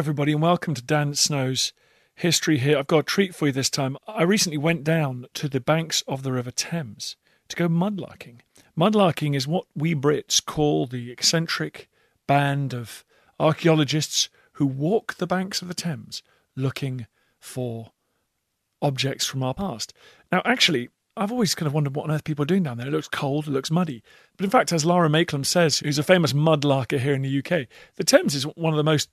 Everybody, 0.00 0.32
and 0.32 0.40
welcome 0.40 0.72
to 0.72 0.80
Dan 0.80 1.14
Snow's 1.14 1.74
History 2.14 2.56
Hit. 2.56 2.74
I've 2.74 2.86
got 2.86 3.00
a 3.00 3.02
treat 3.02 3.34
for 3.34 3.48
you 3.48 3.52
this 3.52 3.68
time. 3.68 3.98
I 4.08 4.22
recently 4.22 4.56
went 4.56 4.82
down 4.82 5.26
to 5.34 5.46
the 5.46 5.60
banks 5.60 6.02
of 6.08 6.22
the 6.22 6.32
River 6.32 6.50
Thames 6.50 7.16
to 7.48 7.56
go 7.56 7.68
mudlarking. 7.68 8.36
Mudlarking 8.74 9.36
is 9.36 9.46
what 9.46 9.66
we 9.76 9.94
Brits 9.94 10.42
call 10.42 10.86
the 10.86 11.12
eccentric 11.12 11.90
band 12.26 12.72
of 12.72 13.04
archaeologists 13.38 14.30
who 14.52 14.64
walk 14.64 15.16
the 15.16 15.26
banks 15.26 15.60
of 15.60 15.68
the 15.68 15.74
Thames 15.74 16.22
looking 16.56 17.06
for 17.38 17.90
objects 18.80 19.26
from 19.26 19.42
our 19.42 19.52
past. 19.52 19.92
Now, 20.32 20.40
actually, 20.46 20.88
I've 21.14 21.30
always 21.30 21.54
kind 21.54 21.66
of 21.66 21.74
wondered 21.74 21.94
what 21.94 22.04
on 22.04 22.10
earth 22.10 22.24
people 22.24 22.44
are 22.44 22.46
doing 22.46 22.62
down 22.62 22.78
there. 22.78 22.86
It 22.86 22.92
looks 22.92 23.06
cold, 23.06 23.46
it 23.46 23.50
looks 23.50 23.70
muddy. 23.70 24.02
But 24.38 24.44
in 24.44 24.50
fact, 24.50 24.72
as 24.72 24.86
Lara 24.86 25.10
Maiklem 25.10 25.44
says, 25.44 25.80
who's 25.80 25.98
a 25.98 26.02
famous 26.02 26.32
mudlarker 26.32 26.98
here 26.98 27.12
in 27.12 27.20
the 27.20 27.38
UK, 27.38 27.68
the 27.96 28.04
Thames 28.04 28.34
is 28.34 28.44
one 28.44 28.72
of 28.72 28.78
the 28.78 28.82
most 28.82 29.10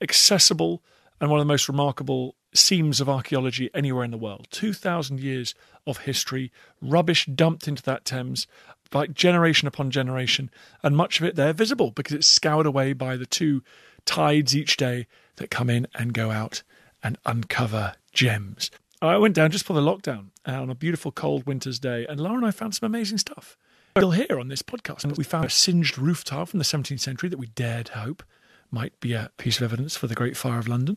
accessible 0.00 0.82
and 1.20 1.30
one 1.30 1.40
of 1.40 1.46
the 1.46 1.52
most 1.52 1.68
remarkable 1.68 2.34
seams 2.54 3.00
of 3.00 3.08
archaeology 3.08 3.70
anywhere 3.74 4.04
in 4.04 4.10
the 4.10 4.18
world. 4.18 4.46
2,000 4.50 5.20
years 5.20 5.54
of 5.86 5.98
history, 5.98 6.52
rubbish 6.80 7.26
dumped 7.26 7.68
into 7.68 7.82
that 7.82 8.04
Thames 8.04 8.46
by 8.90 9.06
generation 9.06 9.66
upon 9.66 9.90
generation, 9.90 10.50
and 10.82 10.96
much 10.96 11.20
of 11.20 11.26
it 11.26 11.36
there 11.36 11.52
visible 11.52 11.90
because 11.90 12.14
it's 12.14 12.26
scoured 12.26 12.66
away 12.66 12.92
by 12.92 13.16
the 13.16 13.26
two 13.26 13.62
tides 14.04 14.56
each 14.56 14.76
day 14.76 15.06
that 15.36 15.50
come 15.50 15.68
in 15.68 15.86
and 15.94 16.14
go 16.14 16.30
out 16.30 16.62
and 17.02 17.18
uncover 17.26 17.94
gems. 18.12 18.70
I 19.02 19.18
went 19.18 19.34
down 19.34 19.50
just 19.50 19.64
for 19.64 19.74
the 19.74 19.80
lockdown 19.80 20.28
uh, 20.46 20.52
on 20.52 20.70
a 20.70 20.74
beautiful 20.74 21.12
cold 21.12 21.46
winter's 21.46 21.78
day, 21.78 22.06
and 22.08 22.20
Lara 22.20 22.36
and 22.36 22.46
I 22.46 22.50
found 22.50 22.74
some 22.74 22.86
amazing 22.86 23.18
stuff. 23.18 23.56
Still 23.96 24.12
here 24.12 24.38
on 24.38 24.48
this 24.48 24.62
podcast, 24.62 25.04
and 25.04 25.16
we 25.16 25.24
found 25.24 25.46
a 25.46 25.50
singed 25.50 25.98
roof 25.98 26.22
tile 26.24 26.46
from 26.46 26.58
the 26.58 26.64
17th 26.64 27.00
century 27.00 27.28
that 27.28 27.38
we 27.38 27.46
dared 27.48 27.88
hope 27.88 28.22
might 28.70 28.98
be 29.00 29.12
a 29.12 29.30
piece 29.36 29.58
of 29.58 29.64
evidence 29.64 29.96
for 29.96 30.06
the 30.06 30.14
Great 30.14 30.36
Fire 30.36 30.58
of 30.58 30.68
London, 30.68 30.96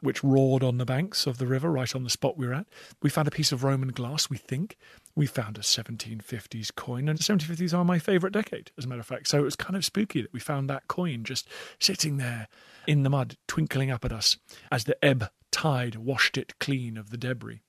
which 0.00 0.22
roared 0.22 0.62
on 0.62 0.78
the 0.78 0.84
banks 0.84 1.26
of 1.26 1.38
the 1.38 1.46
river 1.46 1.70
right 1.70 1.94
on 1.94 2.04
the 2.04 2.10
spot 2.10 2.36
we 2.36 2.46
were 2.46 2.54
at. 2.54 2.66
We 3.02 3.10
found 3.10 3.28
a 3.28 3.32
piece 3.32 3.52
of 3.52 3.64
Roman 3.64 3.88
glass, 3.88 4.28
we 4.28 4.36
think. 4.36 4.76
We 5.14 5.26
found 5.26 5.56
a 5.56 5.62
1750s 5.62 6.74
coin, 6.74 7.08
and 7.08 7.18
1750s 7.18 7.76
are 7.76 7.84
my 7.84 7.98
favourite 7.98 8.32
decade, 8.32 8.70
as 8.76 8.84
a 8.84 8.88
matter 8.88 9.00
of 9.00 9.06
fact. 9.06 9.28
So 9.28 9.38
it 9.38 9.44
was 9.44 9.56
kind 9.56 9.76
of 9.76 9.84
spooky 9.84 10.22
that 10.22 10.32
we 10.32 10.40
found 10.40 10.68
that 10.68 10.88
coin 10.88 11.24
just 11.24 11.48
sitting 11.80 12.18
there 12.18 12.48
in 12.86 13.02
the 13.02 13.10
mud, 13.10 13.36
twinkling 13.48 13.90
up 13.90 14.04
at 14.04 14.12
us 14.12 14.36
as 14.70 14.84
the 14.84 15.02
ebb 15.04 15.30
tide 15.50 15.96
washed 15.96 16.36
it 16.36 16.58
clean 16.58 16.96
of 16.96 17.10
the 17.10 17.16
debris. 17.16 17.60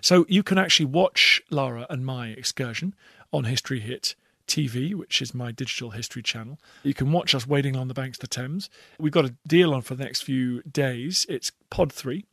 So 0.00 0.26
you 0.28 0.42
can 0.42 0.58
actually 0.58 0.86
watch 0.86 1.42
Lara 1.50 1.86
and 1.90 2.04
my 2.04 2.28
excursion 2.28 2.94
on 3.32 3.44
History 3.44 3.80
Hit 3.80 4.14
TV, 4.50 4.94
which 4.94 5.22
is 5.22 5.32
my 5.32 5.52
digital 5.52 5.90
history 5.90 6.22
channel. 6.22 6.58
You 6.82 6.92
can 6.92 7.12
watch 7.12 7.34
us 7.34 7.46
wading 7.46 7.76
on 7.76 7.88
the 7.88 7.94
banks 7.94 8.18
of 8.18 8.22
the 8.22 8.26
Thames. 8.26 8.68
We've 8.98 9.12
got 9.12 9.24
a 9.24 9.36
deal 9.46 9.72
on 9.72 9.82
for 9.82 9.94
the 9.94 10.04
next 10.04 10.22
few 10.22 10.62
days. 10.62 11.24
It's 11.28 11.52
Pod 11.70 11.92
3, 11.92 12.24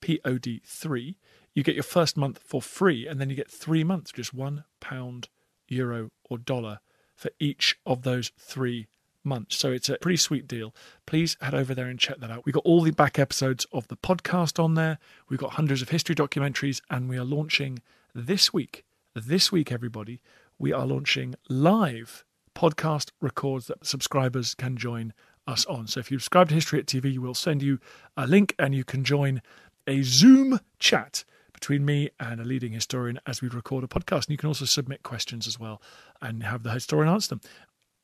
P 0.00 0.20
O 0.24 0.38
D 0.38 0.62
3. 0.64 1.16
You 1.54 1.62
get 1.62 1.74
your 1.74 1.84
first 1.84 2.16
month 2.16 2.38
for 2.38 2.60
free, 2.62 3.06
and 3.06 3.20
then 3.20 3.30
you 3.30 3.36
get 3.36 3.50
three 3.50 3.84
months, 3.84 4.12
just 4.12 4.34
one 4.34 4.64
pound, 4.80 5.28
euro, 5.68 6.10
or 6.24 6.38
dollar 6.38 6.80
for 7.14 7.30
each 7.38 7.78
of 7.86 8.02
those 8.02 8.32
three 8.38 8.86
months. 9.22 9.56
So 9.56 9.72
it's 9.72 9.88
a 9.88 9.98
pretty 9.98 10.16
sweet 10.16 10.48
deal. 10.48 10.74
Please 11.04 11.36
head 11.40 11.54
over 11.54 11.74
there 11.74 11.88
and 11.88 11.98
check 11.98 12.20
that 12.20 12.30
out. 12.30 12.44
We've 12.46 12.54
got 12.54 12.64
all 12.64 12.82
the 12.82 12.92
back 12.92 13.18
episodes 13.18 13.66
of 13.72 13.88
the 13.88 13.96
podcast 13.96 14.62
on 14.62 14.74
there. 14.74 14.98
We've 15.28 15.40
got 15.40 15.52
hundreds 15.52 15.82
of 15.82 15.90
history 15.90 16.14
documentaries, 16.14 16.80
and 16.88 17.08
we 17.08 17.18
are 17.18 17.24
launching 17.24 17.80
this 18.14 18.52
week. 18.52 18.84
This 19.14 19.50
week, 19.50 19.72
everybody, 19.72 20.20
we 20.58 20.72
are 20.72 20.86
launching 20.86 21.34
live 21.48 22.24
podcast 22.54 23.10
records 23.20 23.66
that 23.66 23.84
subscribers 23.84 24.54
can 24.54 24.76
join 24.76 25.12
us 25.46 25.66
on. 25.66 25.86
So 25.86 26.00
if 26.00 26.10
you 26.10 26.18
subscribe 26.18 26.48
to 26.48 26.54
History 26.54 26.78
Hit 26.78 26.86
TV, 26.86 27.18
we'll 27.18 27.34
send 27.34 27.62
you 27.62 27.78
a 28.16 28.26
link 28.26 28.54
and 28.58 28.74
you 28.74 28.84
can 28.84 29.04
join 29.04 29.42
a 29.86 30.02
Zoom 30.02 30.60
chat 30.78 31.24
between 31.52 31.84
me 31.84 32.10
and 32.18 32.40
a 32.40 32.44
leading 32.44 32.72
historian 32.72 33.20
as 33.26 33.42
we 33.42 33.48
record 33.48 33.84
a 33.84 33.86
podcast. 33.86 34.26
And 34.26 34.30
you 34.30 34.36
can 34.38 34.48
also 34.48 34.64
submit 34.64 35.02
questions 35.02 35.46
as 35.46 35.58
well 35.58 35.80
and 36.20 36.42
have 36.42 36.62
the 36.62 36.70
historian 36.72 37.12
answer 37.12 37.30
them. 37.30 37.40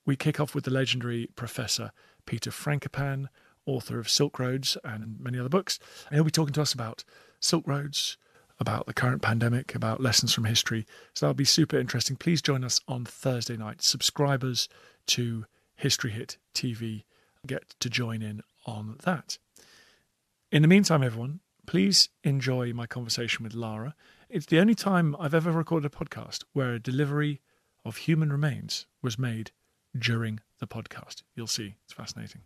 We 0.04 0.16
kick 0.16 0.38
off 0.38 0.54
with 0.54 0.64
the 0.64 0.70
legendary 0.70 1.28
Professor 1.34 1.92
Peter 2.26 2.50
Frankopan, 2.50 3.28
author 3.66 3.98
of 3.98 4.10
Silk 4.10 4.38
Roads 4.38 4.76
and 4.84 5.18
many 5.18 5.38
other 5.38 5.48
books. 5.48 5.78
And 6.08 6.16
he'll 6.16 6.24
be 6.24 6.30
talking 6.30 6.54
to 6.54 6.62
us 6.62 6.74
about 6.74 7.04
Silk 7.40 7.66
Roads, 7.66 8.18
about 8.62 8.86
the 8.86 8.94
current 8.94 9.20
pandemic, 9.20 9.74
about 9.74 10.00
lessons 10.00 10.32
from 10.32 10.44
history. 10.44 10.86
So 11.14 11.26
that'll 11.26 11.34
be 11.34 11.44
super 11.44 11.78
interesting. 11.78 12.16
Please 12.16 12.40
join 12.40 12.62
us 12.64 12.80
on 12.86 13.04
Thursday 13.04 13.56
night. 13.56 13.82
Subscribers 13.82 14.68
to 15.08 15.44
History 15.74 16.12
Hit 16.12 16.38
TV 16.54 17.02
get 17.44 17.74
to 17.80 17.90
join 17.90 18.22
in 18.22 18.40
on 18.64 18.96
that. 19.02 19.36
In 20.52 20.62
the 20.62 20.68
meantime, 20.68 21.02
everyone, 21.02 21.40
please 21.66 22.08
enjoy 22.22 22.72
my 22.72 22.86
conversation 22.86 23.42
with 23.42 23.52
Lara. 23.52 23.96
It's 24.30 24.46
the 24.46 24.60
only 24.60 24.76
time 24.76 25.16
I've 25.18 25.34
ever 25.34 25.50
recorded 25.50 25.92
a 25.92 25.94
podcast 25.94 26.44
where 26.52 26.72
a 26.74 26.78
delivery 26.78 27.40
of 27.84 27.96
human 27.96 28.30
remains 28.30 28.86
was 29.02 29.18
made 29.18 29.50
during 29.98 30.38
the 30.60 30.68
podcast. 30.68 31.24
You'll 31.34 31.48
see, 31.48 31.74
it's 31.84 31.92
fascinating. 31.92 32.42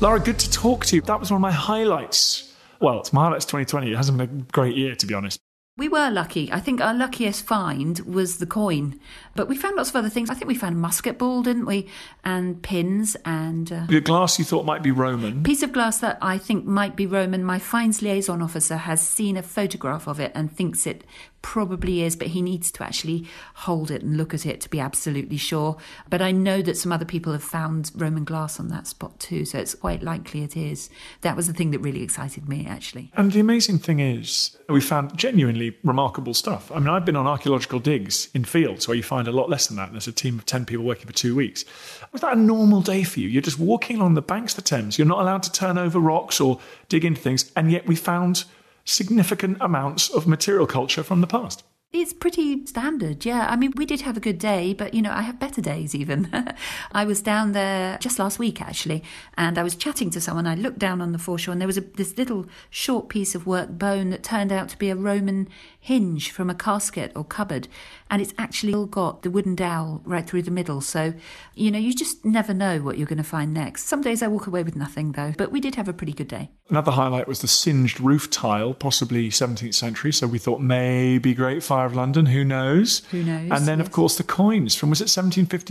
Lara, 0.00 0.20
good 0.20 0.38
to 0.38 0.50
talk 0.50 0.86
to 0.86 0.96
you. 0.96 1.02
That 1.02 1.18
was 1.18 1.32
one 1.32 1.38
of 1.38 1.42
my 1.42 1.50
highlights. 1.50 2.54
Well, 2.80 3.00
it's 3.00 3.12
my 3.12 3.24
highlights 3.24 3.46
2020. 3.46 3.90
It 3.92 3.96
hasn't 3.96 4.16
been 4.16 4.46
a 4.48 4.52
great 4.52 4.76
year, 4.76 4.94
to 4.94 5.06
be 5.06 5.14
honest. 5.14 5.40
We 5.76 5.88
were 5.88 6.10
lucky. 6.10 6.52
I 6.52 6.60
think 6.60 6.80
our 6.80 6.94
luckiest 6.94 7.44
find 7.44 7.98
was 8.00 8.38
the 8.38 8.46
coin, 8.46 8.98
but 9.34 9.48
we 9.48 9.56
found 9.56 9.76
lots 9.76 9.90
of 9.90 9.96
other 9.96 10.08
things. 10.08 10.28
I 10.30 10.34
think 10.34 10.48
we 10.48 10.54
found 10.56 10.74
a 10.76 10.78
musket 10.78 11.18
ball, 11.18 11.42
didn't 11.42 11.66
we? 11.66 11.88
And 12.24 12.62
pins 12.62 13.16
and 13.24 13.72
uh, 13.72 13.86
The 13.88 14.00
glass 14.00 14.38
you 14.38 14.44
thought 14.44 14.64
might 14.64 14.82
be 14.82 14.90
Roman. 14.92 15.42
piece 15.44 15.62
of 15.64 15.72
glass 15.72 15.98
that 15.98 16.18
I 16.20 16.36
think 16.38 16.64
might 16.64 16.94
be 16.96 17.06
Roman. 17.06 17.44
My 17.44 17.58
finds 17.60 18.00
liaison 18.02 18.40
officer 18.42 18.76
has 18.76 19.00
seen 19.00 19.36
a 19.36 19.42
photograph 19.42 20.06
of 20.08 20.18
it 20.20 20.32
and 20.34 20.50
thinks 20.52 20.84
it 20.86 21.04
probably 21.42 22.02
is, 22.02 22.16
but 22.16 22.28
he 22.28 22.42
needs 22.42 22.70
to 22.72 22.82
actually 22.82 23.26
hold 23.54 23.90
it 23.90 24.02
and 24.02 24.16
look 24.16 24.34
at 24.34 24.46
it 24.46 24.60
to 24.62 24.68
be 24.68 24.80
absolutely 24.80 25.36
sure. 25.36 25.76
But 26.10 26.22
I 26.22 26.32
know 26.32 26.62
that 26.62 26.76
some 26.76 26.92
other 26.92 27.04
people 27.04 27.32
have 27.32 27.42
found 27.42 27.90
Roman 27.94 28.24
glass 28.24 28.58
on 28.58 28.68
that 28.68 28.86
spot 28.86 29.18
too, 29.18 29.44
so 29.44 29.58
it's 29.58 29.74
quite 29.74 30.02
likely 30.02 30.42
it 30.42 30.56
is. 30.56 30.90
That 31.22 31.36
was 31.36 31.46
the 31.46 31.52
thing 31.52 31.70
that 31.70 31.78
really 31.80 32.02
excited 32.02 32.48
me, 32.48 32.66
actually. 32.68 33.10
And 33.14 33.32
the 33.32 33.40
amazing 33.40 33.78
thing 33.78 34.00
is, 34.00 34.56
we 34.68 34.80
found 34.80 35.16
genuinely 35.16 35.76
remarkable 35.82 36.34
stuff. 36.34 36.70
I 36.72 36.78
mean, 36.78 36.88
I've 36.88 37.04
been 37.04 37.16
on 37.16 37.26
archaeological 37.26 37.80
digs 37.80 38.28
in 38.34 38.44
fields 38.44 38.86
where 38.86 38.96
you 38.96 39.02
find 39.02 39.28
a 39.28 39.32
lot 39.32 39.48
less 39.48 39.68
than 39.68 39.76
that. 39.76 39.92
There's 39.92 40.08
a 40.08 40.12
team 40.12 40.38
of 40.38 40.46
10 40.46 40.66
people 40.66 40.84
working 40.84 41.06
for 41.06 41.12
two 41.12 41.34
weeks. 41.34 41.64
Was 42.12 42.20
that 42.20 42.36
a 42.36 42.40
normal 42.40 42.82
day 42.82 43.02
for 43.04 43.20
you? 43.20 43.28
You're 43.28 43.42
just 43.42 43.58
walking 43.58 43.96
along 43.96 44.14
the 44.14 44.22
banks 44.22 44.52
of 44.52 44.64
the 44.64 44.68
Thames. 44.68 44.98
You're 44.98 45.06
not 45.06 45.20
allowed 45.20 45.42
to 45.44 45.52
turn 45.52 45.78
over 45.78 45.98
rocks 45.98 46.40
or 46.40 46.58
dig 46.88 47.04
into 47.04 47.20
things. 47.20 47.50
And 47.56 47.72
yet 47.72 47.86
we 47.86 47.96
found 47.96 48.44
significant 48.88 49.58
amounts 49.60 50.08
of 50.08 50.26
material 50.26 50.66
culture 50.66 51.02
from 51.02 51.20
the 51.20 51.26
past. 51.26 51.64
It's 51.90 52.12
pretty 52.12 52.66
standard, 52.66 53.24
yeah. 53.24 53.46
I 53.48 53.56
mean, 53.56 53.72
we 53.74 53.86
did 53.86 54.02
have 54.02 54.18
a 54.18 54.20
good 54.20 54.38
day, 54.38 54.74
but 54.74 54.92
you 54.92 55.00
know, 55.00 55.10
I 55.10 55.22
have 55.22 55.40
better 55.40 55.62
days 55.62 55.94
even. 55.94 56.28
I 56.92 57.06
was 57.06 57.22
down 57.22 57.52
there 57.52 57.96
just 57.98 58.18
last 58.18 58.38
week 58.38 58.60
actually, 58.60 59.02
and 59.38 59.56
I 59.56 59.62
was 59.62 59.74
chatting 59.74 60.10
to 60.10 60.20
someone. 60.20 60.46
I 60.46 60.54
looked 60.54 60.78
down 60.78 61.00
on 61.00 61.12
the 61.12 61.18
foreshore, 61.18 61.52
and 61.52 61.62
there 61.62 61.66
was 61.66 61.78
a, 61.78 61.80
this 61.80 62.18
little 62.18 62.44
short 62.68 63.08
piece 63.08 63.34
of 63.34 63.46
worked 63.46 63.78
bone 63.78 64.10
that 64.10 64.22
turned 64.22 64.52
out 64.52 64.68
to 64.68 64.76
be 64.76 64.90
a 64.90 64.96
Roman 64.96 65.48
hinge 65.80 66.30
from 66.30 66.50
a 66.50 66.54
casket 66.54 67.10
or 67.16 67.24
cupboard, 67.24 67.68
and 68.10 68.22
it's 68.22 68.32
actually 68.38 68.74
all 68.74 68.86
got 68.86 69.22
the 69.22 69.30
wooden 69.30 69.54
dowel 69.54 70.00
right 70.04 70.26
through 70.26 70.42
the 70.42 70.50
middle. 70.50 70.80
So, 70.80 71.14
you 71.54 71.70
know, 71.70 71.78
you 71.78 71.92
just 71.94 72.24
never 72.24 72.54
know 72.54 72.78
what 72.80 72.98
you're 72.98 73.06
going 73.06 73.18
to 73.18 73.22
find 73.24 73.52
next. 73.52 73.84
Some 73.86 74.00
days 74.02 74.22
I 74.22 74.28
walk 74.28 74.46
away 74.46 74.62
with 74.62 74.76
nothing 74.76 75.12
though, 75.12 75.32
but 75.36 75.50
we 75.52 75.60
did 75.60 75.74
have 75.74 75.88
a 75.88 75.92
pretty 75.92 76.12
good 76.12 76.28
day. 76.28 76.50
Another 76.70 76.92
highlight 76.92 77.26
was 77.26 77.40
the 77.40 77.48
singed 77.48 77.98
roof 78.00 78.30
tile, 78.30 78.74
possibly 78.74 79.30
17th 79.30 79.74
century. 79.74 80.12
So 80.12 80.26
we 80.26 80.38
thought 80.38 80.60
maybe 80.60 81.32
Great 81.34 81.62
Fire 81.62 81.86
of 81.86 81.94
London, 81.96 82.26
who 82.26 82.44
knows? 82.44 83.02
Who 83.10 83.22
knows, 83.22 83.50
And 83.50 83.66
then, 83.66 83.80
of 83.80 83.90
course, 83.90 84.16
the 84.16 84.22
coins 84.24 84.74
from, 84.74 84.90
was 84.90 85.00
it 85.00 85.08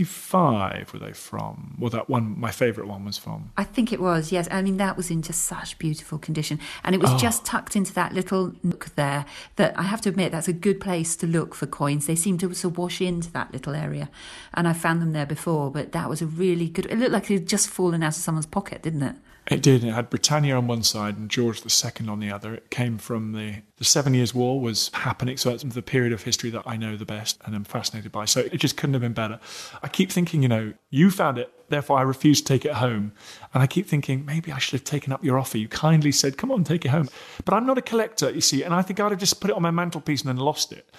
1755 0.02 0.92
were 0.92 0.98
they 0.98 1.12
from? 1.12 1.76
Well, 1.78 1.90
that 1.90 2.08
one, 2.08 2.38
my 2.38 2.50
favourite 2.50 2.88
one 2.88 3.04
was 3.04 3.16
from. 3.18 3.52
I 3.56 3.64
think 3.64 3.92
it 3.92 4.00
was, 4.00 4.32
yes. 4.32 4.48
I 4.50 4.62
mean, 4.62 4.76
that 4.78 4.96
was 4.96 5.10
in 5.10 5.22
just 5.22 5.42
such 5.44 5.78
beautiful 5.78 6.18
condition. 6.18 6.58
And 6.84 6.94
it 6.94 7.00
was 7.00 7.10
Oh. 7.12 7.18
just 7.18 7.44
tucked 7.44 7.76
into 7.76 7.92
that 7.94 8.12
little 8.12 8.52
nook 8.62 8.90
there 8.96 9.24
that 9.56 9.78
I 9.78 9.82
have 9.84 10.00
to 10.02 10.08
admit, 10.08 10.32
that's 10.32 10.48
a 10.48 10.52
good 10.52 10.80
place 10.80 11.16
to 11.16 11.26
look 11.26 11.54
for 11.54 11.66
coins. 11.66 12.06
They 12.06 12.14
seem 12.16 12.27
to 12.36 12.52
sort 12.54 12.72
of 12.72 12.78
wash 12.78 13.00
into 13.00 13.32
that 13.32 13.52
little 13.52 13.74
area. 13.74 14.10
And 14.52 14.68
I 14.68 14.74
found 14.74 15.00
them 15.00 15.12
there 15.12 15.24
before, 15.24 15.70
but 15.70 15.92
that 15.92 16.10
was 16.10 16.20
a 16.20 16.26
really 16.26 16.68
good. 16.68 16.84
It 16.86 16.98
looked 16.98 17.12
like 17.12 17.30
it 17.30 17.34
had 17.34 17.48
just 17.48 17.70
fallen 17.70 18.02
out 18.02 18.08
of 18.08 18.14
someone's 18.22 18.44
pocket, 18.44 18.82
didn't 18.82 19.02
it? 19.02 19.16
It 19.50 19.62
did. 19.62 19.82
It 19.82 19.92
had 19.92 20.10
Britannia 20.10 20.56
on 20.56 20.66
one 20.66 20.82
side 20.82 21.16
and 21.16 21.30
George 21.30 21.62
II 21.64 22.08
on 22.08 22.20
the 22.20 22.30
other. 22.30 22.54
It 22.54 22.70
came 22.70 22.98
from 22.98 23.32
the 23.32 23.62
the 23.78 23.84
Seven 23.84 24.12
Years' 24.12 24.34
War 24.34 24.60
was 24.60 24.90
happening, 24.92 25.36
so 25.36 25.50
it's 25.50 25.62
the 25.62 25.82
period 25.82 26.12
of 26.12 26.24
history 26.24 26.50
that 26.50 26.64
I 26.66 26.76
know 26.76 26.96
the 26.96 27.06
best 27.06 27.40
and 27.44 27.54
I'm 27.54 27.64
fascinated 27.64 28.10
by. 28.10 28.24
So 28.24 28.40
it 28.40 28.58
just 28.58 28.76
couldn't 28.76 28.94
have 28.94 29.02
been 29.02 29.12
better. 29.12 29.38
I 29.82 29.88
keep 29.88 30.10
thinking, 30.10 30.42
you 30.42 30.48
know, 30.48 30.74
you 30.90 31.10
found 31.10 31.38
it, 31.38 31.52
therefore 31.68 31.98
I 31.98 32.02
refuse 32.02 32.42
to 32.42 32.44
take 32.44 32.64
it 32.64 32.72
home. 32.72 33.12
And 33.54 33.62
I 33.62 33.66
keep 33.66 33.86
thinking 33.86 34.26
maybe 34.26 34.52
I 34.52 34.58
should 34.58 34.80
have 34.80 34.84
taken 34.84 35.12
up 35.12 35.24
your 35.24 35.38
offer. 35.38 35.56
You 35.56 35.68
kindly 35.68 36.12
said, 36.12 36.36
"Come 36.36 36.50
on, 36.50 36.64
take 36.64 36.84
it 36.84 36.90
home." 36.90 37.08
But 37.44 37.54
I'm 37.54 37.66
not 37.66 37.78
a 37.78 37.82
collector, 37.82 38.30
you 38.30 38.42
see, 38.42 38.62
and 38.64 38.74
I 38.74 38.82
think 38.82 39.00
I'd 39.00 39.12
have 39.12 39.20
just 39.20 39.40
put 39.40 39.50
it 39.50 39.56
on 39.56 39.62
my 39.62 39.70
mantelpiece 39.70 40.22
and 40.22 40.28
then 40.28 40.36
lost 40.36 40.72
it. 40.72 40.90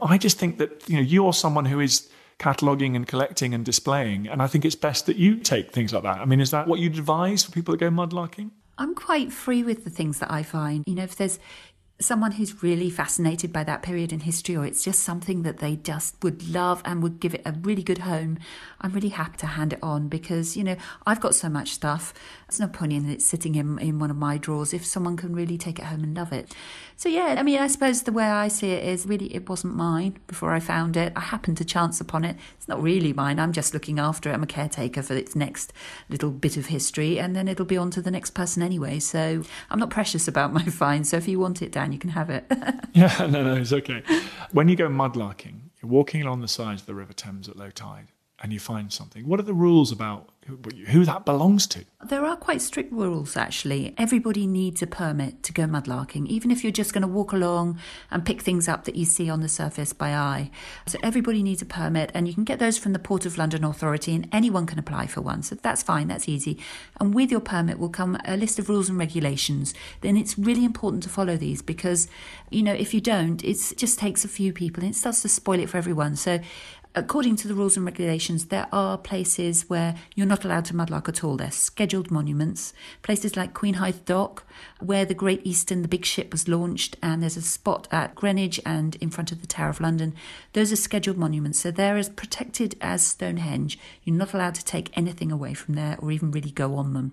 I 0.00 0.18
just 0.18 0.38
think 0.38 0.58
that 0.58 0.88
you 0.88 0.96
know 0.96 1.02
you're 1.02 1.32
someone 1.32 1.64
who 1.64 1.80
is 1.80 2.08
cataloguing 2.38 2.96
and 2.96 3.06
collecting 3.06 3.54
and 3.54 3.64
displaying, 3.64 4.28
and 4.28 4.42
I 4.42 4.46
think 4.46 4.64
it's 4.64 4.74
best 4.74 5.06
that 5.06 5.16
you 5.16 5.36
take 5.36 5.72
things 5.72 5.92
like 5.92 6.02
that. 6.02 6.18
I 6.18 6.24
mean, 6.24 6.40
is 6.40 6.50
that 6.50 6.66
what 6.66 6.80
you'd 6.80 6.98
advise 6.98 7.44
for 7.44 7.52
people 7.52 7.72
that 7.72 7.78
go 7.78 7.90
mudlarking? 7.90 8.50
I'm 8.78 8.94
quite 8.94 9.32
free 9.32 9.62
with 9.62 9.84
the 9.84 9.90
things 9.90 10.18
that 10.18 10.30
I 10.30 10.42
find. 10.42 10.84
You 10.86 10.96
know, 10.96 11.04
if 11.04 11.16
there's 11.16 11.38
someone 11.98 12.32
who's 12.32 12.62
really 12.62 12.90
fascinated 12.90 13.52
by 13.52 13.64
that 13.64 13.82
period 13.82 14.12
in 14.12 14.20
history 14.20 14.54
or 14.54 14.66
it's 14.66 14.84
just 14.84 15.02
something 15.02 15.42
that 15.42 15.58
they 15.58 15.76
just 15.76 16.22
would 16.22 16.46
love 16.48 16.82
and 16.84 17.02
would 17.02 17.20
give 17.20 17.34
it 17.34 17.40
a 17.46 17.52
really 17.52 17.82
good 17.82 17.98
home, 17.98 18.38
I'm 18.82 18.92
really 18.92 19.08
happy 19.08 19.38
to 19.38 19.46
hand 19.46 19.72
it 19.72 19.78
on 19.82 20.08
because, 20.08 20.56
you 20.56 20.64
know, 20.64 20.76
I've 21.06 21.20
got 21.20 21.34
so 21.34 21.48
much 21.48 21.72
stuff. 21.72 22.12
There's 22.46 22.60
no 22.60 22.68
point 22.68 22.92
in 22.92 23.08
it 23.08 23.22
sitting 23.22 23.54
in, 23.54 23.78
in 23.78 23.98
one 23.98 24.10
of 24.10 24.16
my 24.16 24.36
drawers 24.36 24.74
if 24.74 24.84
someone 24.84 25.16
can 25.16 25.34
really 25.34 25.56
take 25.56 25.78
it 25.78 25.86
home 25.86 26.04
and 26.04 26.14
love 26.14 26.32
it. 26.32 26.54
So, 26.96 27.08
yeah, 27.08 27.34
I 27.38 27.42
mean, 27.42 27.58
I 27.58 27.66
suppose 27.66 28.02
the 28.02 28.12
way 28.12 28.24
I 28.24 28.48
see 28.48 28.70
it 28.70 28.84
is 28.84 29.06
really 29.06 29.34
it 29.34 29.48
wasn't 29.48 29.74
mine 29.74 30.18
before 30.26 30.52
I 30.52 30.60
found 30.60 30.96
it. 30.96 31.12
I 31.16 31.20
happened 31.20 31.56
to 31.58 31.64
chance 31.64 32.00
upon 32.00 32.24
it. 32.24 32.36
It's 32.56 32.68
not 32.68 32.82
really 32.82 33.14
mine. 33.14 33.38
I'm 33.38 33.52
just 33.52 33.72
looking 33.72 33.98
after 33.98 34.30
it. 34.30 34.34
I'm 34.34 34.42
a 34.42 34.46
caretaker 34.46 35.02
for 35.02 35.14
its 35.14 35.34
next 35.34 35.72
little 36.10 36.30
bit 36.30 36.56
of 36.58 36.66
history 36.66 37.18
and 37.18 37.34
then 37.34 37.48
it'll 37.48 37.64
be 37.64 37.76
on 37.76 37.90
to 37.92 38.02
the 38.02 38.10
next 38.10 38.30
person 38.30 38.62
anyway. 38.62 38.98
So 38.98 39.42
I'm 39.70 39.78
not 39.78 39.90
precious 39.90 40.28
about 40.28 40.52
my 40.52 40.64
find. 40.64 41.06
So 41.06 41.16
if 41.16 41.26
you 41.26 41.38
want 41.38 41.62
it, 41.62 41.72
Dan, 41.86 41.92
you 41.92 41.98
can 42.00 42.10
have 42.10 42.30
it. 42.30 42.44
Yeah, 42.94 43.26
no, 43.30 43.42
no, 43.44 43.56
it's 43.56 43.74
okay. 43.74 44.02
When 44.52 44.68
you 44.68 44.74
go 44.76 44.88
mudlarking, 44.88 45.68
you're 45.82 45.90
walking 45.90 46.22
along 46.22 46.40
the 46.40 46.48
sides 46.48 46.80
of 46.80 46.86
the 46.86 46.94
River 46.94 47.12
Thames 47.12 47.46
at 47.46 47.56
low 47.56 47.68
tide 47.68 48.06
and 48.42 48.52
you 48.52 48.60
find 48.60 48.92
something. 48.92 49.26
What 49.26 49.40
are 49.40 49.44
the 49.44 49.54
rules 49.54 49.92
about 49.92 50.30
who, 50.88 51.04
that 51.04 51.24
belongs 51.24 51.66
to? 51.66 51.84
There 52.04 52.24
are 52.24 52.36
quite 52.36 52.62
strict 52.62 52.92
rules, 52.92 53.36
actually. 53.36 53.94
Everybody 53.98 54.46
needs 54.46 54.80
a 54.80 54.86
permit 54.86 55.42
to 55.42 55.52
go 55.52 55.64
mudlarking, 55.64 56.28
even 56.28 56.52
if 56.52 56.62
you're 56.62 56.70
just 56.70 56.92
going 56.92 57.02
to 57.02 57.08
walk 57.08 57.32
along 57.32 57.80
and 58.12 58.24
pick 58.24 58.42
things 58.42 58.68
up 58.68 58.84
that 58.84 58.94
you 58.94 59.04
see 59.04 59.28
on 59.28 59.40
the 59.40 59.48
surface 59.48 59.92
by 59.92 60.14
eye. 60.14 60.52
So 60.86 61.00
everybody 61.02 61.42
needs 61.42 61.62
a 61.62 61.66
permit, 61.66 62.12
and 62.14 62.28
you 62.28 62.34
can 62.34 62.44
get 62.44 62.60
those 62.60 62.78
from 62.78 62.92
the 62.92 63.00
Port 63.00 63.26
of 63.26 63.38
London 63.38 63.64
Authority, 63.64 64.14
and 64.14 64.28
anyone 64.30 64.66
can 64.66 64.78
apply 64.78 65.08
for 65.08 65.20
one. 65.20 65.42
So 65.42 65.56
that's 65.56 65.82
fine, 65.82 66.06
that's 66.06 66.28
easy. 66.28 66.58
And 67.00 67.12
with 67.12 67.32
your 67.32 67.40
permit 67.40 67.80
will 67.80 67.88
come 67.88 68.16
a 68.24 68.36
list 68.36 68.60
of 68.60 68.68
rules 68.68 68.88
and 68.88 68.98
regulations. 68.98 69.74
Then 70.02 70.16
it's 70.16 70.38
really 70.38 70.64
important 70.64 71.02
to 71.04 71.08
follow 71.08 71.36
these 71.36 71.60
because, 71.60 72.06
you 72.50 72.62
know, 72.62 72.74
if 72.74 72.94
you 72.94 73.00
don't, 73.00 73.42
it 73.42 73.58
just 73.76 73.98
takes 73.98 74.24
a 74.24 74.28
few 74.28 74.52
people 74.52 74.84
and 74.84 74.92
it 74.92 74.96
starts 74.96 75.22
to 75.22 75.28
spoil 75.28 75.58
it 75.58 75.70
for 75.70 75.78
everyone. 75.78 76.14
So 76.14 76.38
according 76.96 77.36
to 77.36 77.46
the 77.46 77.54
rules 77.54 77.76
and 77.76 77.84
regulations, 77.84 78.46
there 78.46 78.66
are 78.72 78.96
places 78.96 79.68
where 79.68 79.94
you're 80.14 80.26
not 80.26 80.46
allowed 80.46 80.64
to 80.64 80.72
mudlark 80.72 81.08
at 81.08 81.22
all. 81.22 81.36
They're 81.36 81.50
scheduled 81.50 82.10
monuments. 82.10 82.72
Places 83.02 83.36
like 83.36 83.52
Queenhithe 83.52 84.06
Dock, 84.06 84.44
where 84.80 85.04
the 85.04 85.14
Great 85.14 85.46
Eastern, 85.46 85.82
the 85.82 85.88
big 85.88 86.06
ship, 86.06 86.32
was 86.32 86.48
launched, 86.48 86.96
and 87.02 87.22
there's 87.22 87.36
a 87.36 87.42
spot 87.42 87.86
at 87.92 88.14
Greenwich 88.14 88.58
and 88.64 88.96
in 88.96 89.10
front 89.10 89.30
of 89.30 89.42
the 89.42 89.46
Tower 89.46 89.68
of 89.68 89.80
London. 89.80 90.14
Those 90.54 90.72
are 90.72 90.76
scheduled 90.76 91.18
monuments, 91.18 91.60
so 91.60 91.70
they're 91.70 91.98
as 91.98 92.08
protected 92.08 92.76
as 92.80 93.06
Stonehenge. 93.06 93.78
You're 94.02 94.16
not 94.16 94.32
allowed 94.32 94.54
to 94.54 94.64
take 94.64 94.96
anything 94.96 95.30
away 95.30 95.52
from 95.52 95.74
there 95.74 95.96
or 95.98 96.10
even 96.10 96.30
really 96.30 96.50
go 96.50 96.76
on 96.76 96.94
them. 96.94 97.12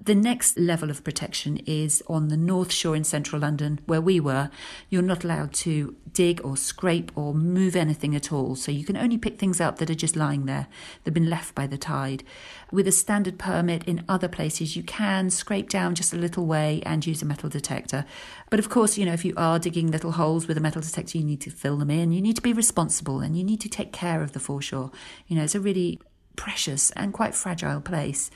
The 0.00 0.14
next 0.14 0.58
level 0.58 0.90
of 0.90 1.02
protection 1.02 1.58
is 1.64 2.02
on 2.08 2.28
the 2.28 2.36
North 2.36 2.70
Shore 2.72 2.94
in 2.94 3.04
central 3.04 3.40
London, 3.40 3.80
where 3.86 4.02
we 4.02 4.20
were. 4.20 4.50
You're 4.90 5.02
not 5.02 5.24
allowed 5.24 5.54
to 5.54 5.96
dig 6.12 6.40
or 6.44 6.56
scrape 6.56 7.10
or 7.14 7.32
move 7.32 7.74
anything 7.74 8.14
at 8.14 8.32
all. 8.32 8.54
So 8.54 8.70
you 8.70 8.84
can 8.84 8.96
only 8.96 9.16
pick 9.16 9.38
things 9.38 9.60
up 9.60 9.78
that 9.78 9.88
are 9.88 9.94
just 9.94 10.14
lying 10.14 10.44
there, 10.44 10.66
they've 11.02 11.14
been 11.14 11.30
left 11.30 11.54
by 11.54 11.66
the 11.66 11.78
tide. 11.78 12.22
With 12.70 12.86
a 12.86 12.92
standard 12.92 13.38
permit 13.38 13.84
in 13.84 14.04
other 14.08 14.28
places, 14.28 14.76
you 14.76 14.82
can 14.82 15.30
scrape 15.30 15.70
down 15.70 15.94
just 15.94 16.12
a 16.12 16.18
little 16.18 16.44
way 16.44 16.82
and 16.84 17.06
use 17.06 17.22
a 17.22 17.26
metal 17.26 17.48
detector. 17.48 18.04
But 18.50 18.58
of 18.58 18.68
course, 18.68 18.98
you 18.98 19.06
know, 19.06 19.12
if 19.12 19.24
you 19.24 19.32
are 19.36 19.58
digging 19.58 19.90
little 19.90 20.12
holes 20.12 20.46
with 20.46 20.58
a 20.58 20.60
metal 20.60 20.82
detector, 20.82 21.18
you 21.18 21.24
need 21.24 21.40
to 21.42 21.50
fill 21.50 21.78
them 21.78 21.90
in. 21.90 22.12
You 22.12 22.20
need 22.20 22.36
to 22.36 22.42
be 22.42 22.52
responsible 22.52 23.20
and 23.20 23.38
you 23.38 23.44
need 23.44 23.60
to 23.62 23.68
take 23.68 23.92
care 23.92 24.22
of 24.22 24.32
the 24.32 24.40
foreshore. 24.40 24.90
You 25.28 25.36
know, 25.36 25.44
it's 25.44 25.54
a 25.54 25.60
really 25.60 26.00
precious 26.36 26.90
and 26.92 27.12
quite 27.12 27.34
fragile 27.34 27.80
place. 27.80 28.30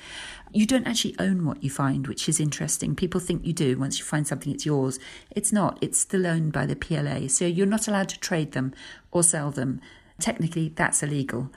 You 0.52 0.66
don't 0.66 0.86
actually 0.86 1.14
own 1.18 1.44
what 1.44 1.62
you 1.62 1.70
find, 1.70 2.06
which 2.06 2.28
is 2.28 2.40
interesting. 2.40 2.96
People 2.96 3.20
think 3.20 3.44
you 3.44 3.52
do. 3.52 3.78
Once 3.78 3.98
you 3.98 4.04
find 4.04 4.26
something, 4.26 4.52
it's 4.52 4.64
yours. 4.64 4.98
It's 5.30 5.52
not. 5.52 5.78
It's 5.80 5.98
still 5.98 6.26
owned 6.26 6.52
by 6.52 6.66
the 6.66 6.76
PLA. 6.76 7.28
So 7.28 7.44
you're 7.44 7.66
not 7.66 7.88
allowed 7.88 8.08
to 8.10 8.20
trade 8.20 8.52
them 8.52 8.72
or 9.10 9.22
sell 9.22 9.50
them. 9.50 9.80
Technically, 10.18 10.70
that's 10.70 11.02
illegal. 11.02 11.50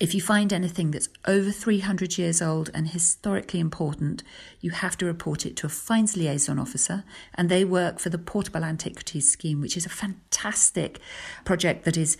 If 0.00 0.12
you 0.12 0.20
find 0.20 0.52
anything 0.52 0.90
that's 0.90 1.08
over 1.24 1.52
300 1.52 2.18
years 2.18 2.42
old 2.42 2.68
and 2.74 2.88
historically 2.88 3.60
important, 3.60 4.24
you 4.60 4.72
have 4.72 4.98
to 4.98 5.06
report 5.06 5.46
it 5.46 5.54
to 5.56 5.66
a 5.66 5.70
finds 5.70 6.16
liaison 6.16 6.58
officer, 6.58 7.04
and 7.36 7.48
they 7.48 7.64
work 7.64 8.00
for 8.00 8.10
the 8.10 8.18
Portable 8.18 8.64
Antiquities 8.64 9.30
Scheme, 9.30 9.60
which 9.60 9.76
is 9.76 9.86
a 9.86 9.90
fantastic 9.90 10.98
project 11.44 11.84
that 11.84 11.96
is 11.96 12.16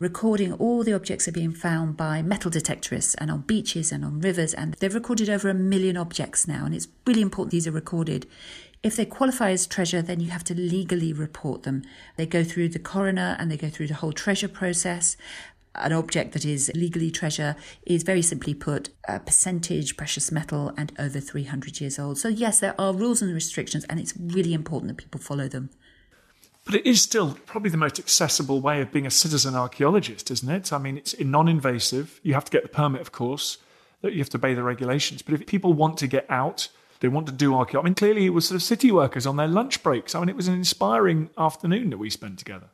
recording 0.00 0.54
all 0.54 0.82
the 0.82 0.94
objects 0.94 1.26
that 1.26 1.32
are 1.32 1.40
being 1.40 1.52
found 1.52 1.94
by 1.94 2.22
metal 2.22 2.50
detectorists 2.50 3.14
and 3.18 3.30
on 3.30 3.42
beaches 3.42 3.92
and 3.92 4.02
on 4.02 4.18
rivers. 4.18 4.54
And 4.54 4.74
they've 4.74 4.94
recorded 4.94 5.28
over 5.28 5.50
a 5.50 5.54
million 5.54 5.96
objects 5.96 6.48
now, 6.48 6.64
and 6.64 6.74
it's 6.74 6.88
really 7.06 7.20
important 7.20 7.52
these 7.52 7.68
are 7.68 7.72
recorded. 7.72 8.26
If 8.82 8.96
they 8.96 9.04
qualify 9.04 9.50
as 9.50 9.66
treasure, 9.66 10.00
then 10.00 10.20
you 10.20 10.30
have 10.30 10.44
to 10.44 10.54
legally 10.54 11.12
report 11.12 11.64
them. 11.64 11.82
They 12.16 12.24
go 12.24 12.42
through 12.42 12.70
the 12.70 12.78
coroner 12.78 13.36
and 13.38 13.50
they 13.50 13.58
go 13.58 13.68
through 13.68 13.88
the 13.88 13.94
whole 13.94 14.12
treasure 14.12 14.48
process. 14.48 15.18
An 15.74 15.92
object 15.92 16.32
that 16.32 16.46
is 16.46 16.72
legally 16.74 17.10
treasure 17.10 17.54
is 17.86 18.02
very 18.02 18.22
simply 18.22 18.54
put 18.54 18.88
a 19.06 19.20
percentage 19.20 19.98
precious 19.98 20.32
metal 20.32 20.72
and 20.78 20.92
over 20.98 21.20
300 21.20 21.78
years 21.78 21.98
old. 21.98 22.16
So, 22.16 22.28
yes, 22.28 22.58
there 22.58 22.74
are 22.80 22.94
rules 22.94 23.20
and 23.20 23.34
restrictions, 23.34 23.84
and 23.84 24.00
it's 24.00 24.14
really 24.18 24.54
important 24.54 24.88
that 24.88 25.04
people 25.04 25.20
follow 25.20 25.46
them. 25.46 25.68
But 26.70 26.78
it 26.78 26.86
is 26.86 27.02
still 27.02 27.36
probably 27.46 27.70
the 27.70 27.76
most 27.76 27.98
accessible 27.98 28.60
way 28.60 28.80
of 28.80 28.92
being 28.92 29.04
a 29.04 29.10
citizen 29.10 29.56
archaeologist, 29.56 30.30
isn't 30.30 30.48
it? 30.48 30.72
I 30.72 30.78
mean, 30.78 30.98
it's 30.98 31.18
non 31.18 31.48
invasive. 31.48 32.20
You 32.22 32.34
have 32.34 32.44
to 32.44 32.50
get 32.52 32.62
the 32.62 32.68
permit, 32.68 33.00
of 33.00 33.10
course, 33.10 33.58
that 34.02 34.12
you 34.12 34.20
have 34.20 34.30
to 34.30 34.36
obey 34.36 34.54
the 34.54 34.62
regulations. 34.62 35.20
But 35.20 35.34
if 35.34 35.48
people 35.48 35.72
want 35.72 35.98
to 35.98 36.06
get 36.06 36.26
out, 36.30 36.68
they 37.00 37.08
want 37.08 37.26
to 37.26 37.32
do 37.32 37.56
archaeology. 37.56 37.82
I 37.82 37.88
mean, 37.88 37.96
clearly 37.96 38.24
it 38.24 38.30
was 38.30 38.46
sort 38.46 38.54
of 38.54 38.62
city 38.62 38.92
workers 38.92 39.26
on 39.26 39.36
their 39.36 39.48
lunch 39.48 39.82
breaks. 39.82 40.14
I 40.14 40.20
mean, 40.20 40.28
it 40.28 40.36
was 40.36 40.46
an 40.46 40.54
inspiring 40.54 41.30
afternoon 41.36 41.90
that 41.90 41.98
we 41.98 42.08
spent 42.08 42.38
together. 42.38 42.68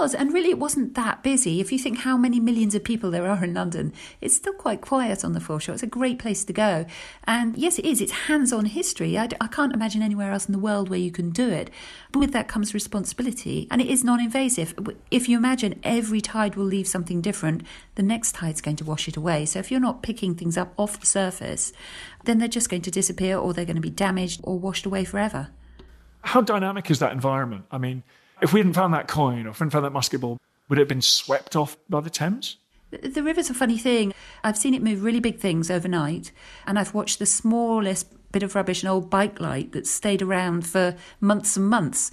Was, 0.00 0.14
and 0.14 0.32
really 0.32 0.50
it 0.50 0.60
wasn't 0.60 0.94
that 0.94 1.24
busy. 1.24 1.60
If 1.60 1.72
you 1.72 1.78
think 1.78 1.98
how 1.98 2.16
many 2.16 2.38
millions 2.38 2.76
of 2.76 2.84
people 2.84 3.10
there 3.10 3.26
are 3.26 3.42
in 3.42 3.52
London, 3.52 3.92
it's 4.20 4.36
still 4.36 4.52
quite 4.52 4.80
quiet 4.80 5.24
on 5.24 5.32
the 5.32 5.40
foreshore. 5.40 5.74
It's 5.74 5.82
a 5.82 5.88
great 5.88 6.20
place 6.20 6.44
to 6.44 6.52
go. 6.52 6.86
And 7.24 7.56
yes, 7.58 7.80
it 7.80 7.84
is. 7.84 8.00
It's 8.00 8.12
hands 8.12 8.52
on 8.52 8.66
history. 8.66 9.18
I 9.18 9.26
can't 9.26 9.74
imagine 9.74 10.00
anywhere 10.00 10.30
else 10.30 10.46
in 10.46 10.52
the 10.52 10.58
world 10.60 10.88
where 10.88 11.00
you 11.00 11.10
can 11.10 11.30
do 11.30 11.48
it. 11.48 11.70
But 12.12 12.20
with 12.20 12.32
that 12.32 12.46
comes 12.46 12.74
responsibility, 12.74 13.66
and 13.72 13.80
it 13.80 13.88
is 13.88 14.04
non 14.04 14.20
invasive. 14.20 14.72
If 15.10 15.28
you 15.28 15.36
imagine 15.36 15.80
every 15.82 16.20
tide 16.20 16.54
will 16.54 16.64
leave 16.64 16.86
something 16.86 17.20
different, 17.20 17.64
the 17.96 18.04
next 18.04 18.36
tide's 18.36 18.60
going 18.60 18.76
to 18.76 18.84
wash 18.84 19.08
it 19.08 19.16
away. 19.16 19.46
So 19.46 19.58
if 19.58 19.68
you're 19.70 19.80
not 19.80 20.04
picking 20.04 20.36
things 20.36 20.56
up 20.56 20.72
off 20.76 21.00
the 21.00 21.06
surface, 21.06 21.72
then 22.24 22.38
they're 22.38 22.46
just 22.46 22.70
going 22.70 22.82
to 22.82 22.90
disappear 22.92 23.36
or 23.36 23.52
they're 23.52 23.64
going 23.64 23.74
to 23.74 23.82
be 23.82 23.90
damaged 23.90 24.40
or 24.44 24.60
washed 24.60 24.86
away 24.86 25.04
forever. 25.04 25.48
How 26.22 26.40
dynamic 26.40 26.88
is 26.88 27.00
that 27.00 27.12
environment? 27.12 27.64
I 27.72 27.78
mean, 27.78 28.04
if 28.40 28.52
we 28.52 28.60
hadn't 28.60 28.74
found 28.74 28.94
that 28.94 29.08
coin 29.08 29.46
or 29.46 29.50
if 29.50 29.56
we 29.60 29.64
hadn't 29.64 29.70
found 29.70 29.84
that 29.84 29.92
musket 29.92 30.20
ball, 30.20 30.38
would 30.68 30.78
it 30.78 30.82
have 30.82 30.88
been 30.88 31.02
swept 31.02 31.56
off 31.56 31.76
by 31.88 32.00
the 32.00 32.10
Thames? 32.10 32.56
The- 32.90 33.22
river's 33.22 33.50
a 33.50 33.54
funny 33.54 33.76
thing. 33.76 34.14
I've 34.42 34.56
seen 34.56 34.72
it 34.72 34.82
move 34.82 35.02
really 35.02 35.20
big 35.20 35.38
things 35.38 35.70
overnight, 35.70 36.32
and 36.66 36.78
I've 36.78 36.94
watched 36.94 37.18
the 37.18 37.26
smallest 37.26 38.14
bit 38.32 38.42
of 38.42 38.54
rubbish, 38.54 38.82
an 38.82 38.88
old 38.88 39.10
bike 39.10 39.40
light 39.40 39.72
that 39.72 39.86
stayed 39.86 40.22
around 40.22 40.66
for 40.66 40.94
months 41.20 41.56
and 41.56 41.68
months. 41.68 42.10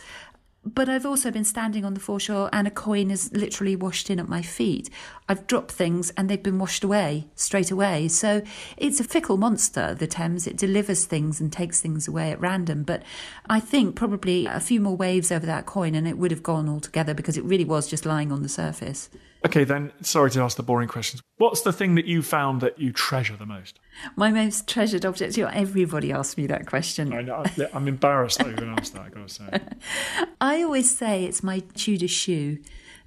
But 0.65 0.89
I've 0.89 1.05
also 1.05 1.29
been 1.29 1.43
standing 1.43 1.85
on 1.85 1.93
the 1.93 1.99
foreshore 1.99 2.49
and 2.51 2.67
a 2.67 2.71
coin 2.71 3.11
has 3.11 3.31
literally 3.31 3.75
washed 3.75 4.09
in 4.09 4.19
at 4.19 4.27
my 4.27 4.41
feet. 4.41 4.89
I've 5.29 5.45
dropped 5.45 5.71
things 5.71 6.11
and 6.17 6.27
they've 6.27 6.41
been 6.41 6.57
washed 6.57 6.83
away 6.83 7.27
straight 7.35 7.69
away. 7.69 8.07
So 8.07 8.41
it's 8.75 8.99
a 8.99 9.03
fickle 9.03 9.37
monster, 9.37 9.93
the 9.93 10.07
Thames. 10.07 10.47
It 10.47 10.57
delivers 10.57 11.05
things 11.05 11.39
and 11.39 11.53
takes 11.53 11.81
things 11.81 12.07
away 12.07 12.31
at 12.31 12.41
random. 12.41 12.81
But 12.81 13.03
I 13.47 13.59
think 13.59 13.95
probably 13.95 14.47
a 14.47 14.59
few 14.59 14.81
more 14.81 14.97
waves 14.97 15.31
over 15.31 15.45
that 15.45 15.67
coin 15.67 15.93
and 15.93 16.07
it 16.07 16.17
would 16.17 16.31
have 16.31 16.43
gone 16.43 16.67
altogether 16.67 17.13
because 17.13 17.37
it 17.37 17.43
really 17.43 17.65
was 17.65 17.87
just 17.87 18.05
lying 18.05 18.31
on 18.31 18.41
the 18.41 18.49
surface. 18.49 19.09
Okay, 19.45 19.63
then, 19.63 19.91
sorry 20.01 20.31
to 20.31 20.41
ask 20.41 20.57
the 20.57 20.63
boring 20.63 20.87
questions. 20.87 21.21
What's 21.37 21.61
the 21.61 21.71
thing 21.71 21.93
that 21.95 22.05
you 22.05 22.23
found 22.23 22.61
that 22.61 22.79
you 22.79 22.91
treasure 22.91 23.35
the 23.37 23.45
most? 23.45 23.79
My 24.15 24.31
most 24.31 24.67
treasured 24.67 25.05
object. 25.05 25.37
You 25.37 25.43
know, 25.43 25.51
everybody 25.53 26.11
asks 26.11 26.35
me 26.35 26.47
that 26.47 26.65
question. 26.65 27.13
I 27.13 27.21
know, 27.21 27.45
I'm 27.71 27.87
embarrassed 27.87 28.43
I 28.43 28.49
even 28.49 28.69
asked 28.69 28.93
that, 28.93 29.03
i 29.03 29.09
got 29.09 29.27
to 29.27 29.33
say. 29.33 29.59
I 30.41 30.63
always 30.63 30.97
say 30.97 31.25
it's 31.25 31.43
my 31.43 31.59
Tudor 31.75 32.07
shoe. 32.07 32.57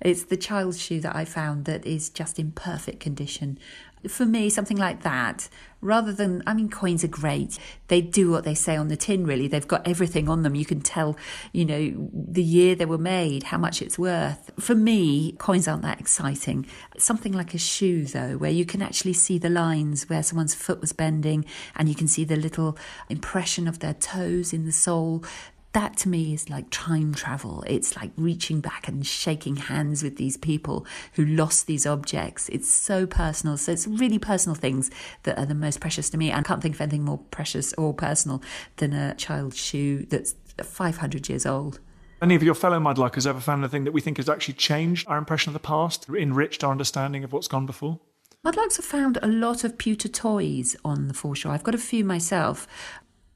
It's 0.01 0.23
the 0.23 0.37
child's 0.37 0.81
shoe 0.81 1.01
that 1.01 1.17
I 1.17 1.25
found 1.25 1.65
that 1.65 1.85
is 1.85 2.09
just 2.09 2.39
in 2.39 2.53
perfect 2.53 3.01
condition 3.01 3.59
for 4.09 4.27
me, 4.27 4.51
something 4.51 4.77
like 4.77 5.03
that, 5.03 5.49
rather 5.81 6.13
than, 6.13 6.43
I 6.47 6.55
mean, 6.55 6.69
coins 6.69 7.05
are 7.05 7.09
great. 7.09 7.59
They 7.87 8.01
do 8.01 8.31
what 8.31 8.45
they 8.45 8.55
say 8.55 8.77
on 8.77 8.89
the 8.89 8.97
tin, 8.97 9.27
really. 9.27 9.47
They've 9.47 9.67
got 9.67 9.87
everything 9.87 10.29
on 10.29 10.43
them. 10.43 10.55
You 10.55 10.65
can 10.65 10.81
tell, 10.81 11.17
you 11.53 11.65
know, 11.65 12.11
the 12.13 12.43
year 12.43 12.75
they 12.75 12.85
were 12.85 12.99
made, 12.99 13.45
how 13.45 13.59
much 13.59 13.81
it's 13.81 13.99
worth. 13.99 14.51
For 14.59 14.75
me, 14.75 15.33
coins 15.33 15.69
aren't 15.69 15.83
that 15.83 16.01
exciting. 16.01 16.67
Something 16.99 17.33
like 17.33 17.55
a 17.55 17.59
shoe, 17.59 18.05
though, 18.05 18.37
where 18.37 18.51
you 18.51 18.65
can 18.65 18.83
actually 18.83 19.13
see 19.13 19.39
the 19.39 19.51
lines 19.51 20.09
where 20.09 20.23
someone's 20.23 20.55
foot 20.55 20.81
was 20.81 20.93
bending 20.93 21.45
and 21.77 21.89
you 21.89 21.95
can 21.95 22.09
see 22.09 22.25
the 22.25 22.37
little 22.37 22.77
impression 23.09 23.69
of 23.69 23.79
their 23.79 23.95
toes 23.95 24.53
in 24.53 24.67
the 24.67 24.73
sole 24.73 25.25
that 25.73 25.97
to 25.99 26.09
me 26.09 26.33
is 26.33 26.49
like 26.49 26.67
time 26.71 27.15
travel. 27.15 27.63
It's 27.67 27.95
like 27.97 28.11
reaching 28.17 28.61
back 28.61 28.89
and 28.89 29.07
shaking 29.07 29.57
hands 29.57 30.03
with 30.03 30.17
these 30.17 30.37
people 30.37 30.87
who 31.15 31.25
lost 31.25 31.67
these 31.67 31.87
objects. 31.87 32.49
It's 32.49 32.73
so 32.73 33.07
personal. 33.07 33.57
So 33.57 33.73
it's 33.73 33.87
really 33.87 34.19
personal 34.19 34.55
things 34.55 34.91
that 35.25 35.39
are 35.39 35.47
the 35.47 35.55
most 35.55 35.81
precious 35.81 36.09
to 36.11 36.17
me. 36.17 36.31
And 36.31 36.41
I 36.41 36.43
can't 36.49 36.63
think 36.63 36.75
of 36.77 36.81
anything 36.81 37.05
more 37.05 37.19
precious 37.31 37.75
or 37.75 37.93
personal 37.93 38.43
than 38.77 38.93
a 38.93 39.15
child's 39.15 39.59
shoe 39.59 40.07
that's 40.07 40.35
500 40.63 41.29
years 41.29 41.45
old. 41.45 41.81
Any 42.21 42.35
of 42.35 42.43
your 42.43 42.55
fellow 42.55 42.81
mudlarkers 42.81 43.27
ever 43.27 43.39
found 43.39 43.63
anything 43.63 43.85
that 43.85 43.93
we 43.93 44.01
think 44.01 44.17
has 44.17 44.29
actually 44.29 44.55
changed 44.55 45.07
our 45.07 45.19
impression 45.19 45.51
of 45.51 45.55
the 45.55 45.61
past, 45.61 46.09
enriched 46.09 46.65
our 46.65 46.73
understanding 46.73 47.23
of 47.23 47.33
what's 47.33 47.47
gone 47.47 47.67
before? 47.67 48.01
Mudlarks 48.45 48.77
have 48.77 48.85
found 48.85 49.19
a 49.23 49.29
lot 49.29 49.65
of 49.65 49.79
pewter 49.79 50.09
toys 50.09 50.77
on 50.85 51.09
the 51.09 51.15
foreshore. 51.15 51.53
I've 51.53 51.63
got 51.63 51.75
a 51.75 51.79
few 51.79 52.05
myself. 52.05 52.67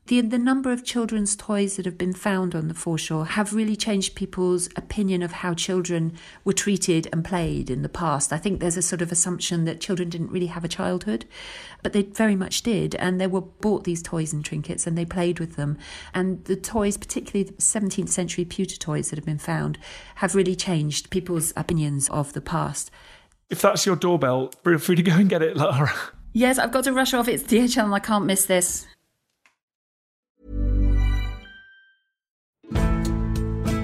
The, 0.07 0.21
the 0.21 0.39
number 0.39 0.73
of 0.73 0.85
children's 0.85 1.37
toys 1.37 1.77
that 1.77 1.87
have 1.87 1.97
been 1.97 2.13
found 2.13 2.57
on 2.57 2.67
the 2.67 2.75
foreshore 2.75 3.25
have 3.25 3.55
really 3.55 3.77
changed 3.77 4.17
people's 4.17 4.69
opinion 4.75 5.23
of 5.23 5.31
how 5.31 5.55
children 5.55 6.15
were 6.45 6.53
treated 6.53 7.09
and 7.13 7.25
played 7.25 7.71
in 7.71 7.83
the 7.83 7.89
past. 7.89 8.33
I 8.33 8.39
think 8.39 8.59
there's 8.59 8.77
a 8.77 8.83
sort 8.83 9.01
of 9.01 9.13
assumption 9.13 9.65
that 9.65 9.81
children 9.81 10.09
didn't 10.09 10.33
really 10.33 10.49
have 10.49 10.65
a 10.65 10.69
childhood, 10.69 11.25
but 11.85 11.93
they 11.93 12.03
very 12.03 12.35
much 12.35 12.63
did. 12.63 12.97
And 12.97 13.21
they 13.21 13.29
were 13.29 13.43
bought 13.43 13.85
these 13.85 14.03
toys 14.03 14.33
and 14.33 14.45
trinkets 14.45 14.89
and 14.89 14.99
they 14.99 15.05
played 15.05 15.39
with 15.39 15.55
them. 15.55 15.79
And 16.13 16.45
the 16.47 16.57
toys, 16.57 16.97
particularly 16.97 17.45
the 17.45 17.63
17th 17.63 18.09
century 18.09 18.45
pewter 18.45 18.77
toys 18.77 19.11
that 19.11 19.19
have 19.19 19.27
been 19.27 19.39
found, 19.39 19.79
have 20.17 20.35
really 20.35 20.57
changed 20.57 21.11
people's 21.11 21.53
opinions 21.57 22.11
of 22.11 22.33
the 22.33 22.41
past. 22.41 22.91
If 23.51 23.63
that's 23.63 23.87
your 23.87 23.97
doorbell, 23.97 24.51
feel 24.65 24.79
free 24.79 24.97
to 24.97 25.03
go 25.03 25.13
and 25.13 25.29
get 25.29 25.43
it, 25.43 25.57
Lara. 25.57 25.93
Yes, 26.33 26.59
I've 26.59 26.73
got 26.73 26.85
to 26.85 26.93
rush 26.93 27.15
off. 27.15 27.29
It's 27.29 27.45
DHL 27.45 27.85
and 27.85 27.95
I 27.95 28.01
can't 28.01 28.25
miss 28.25 28.47
this. 28.47 28.87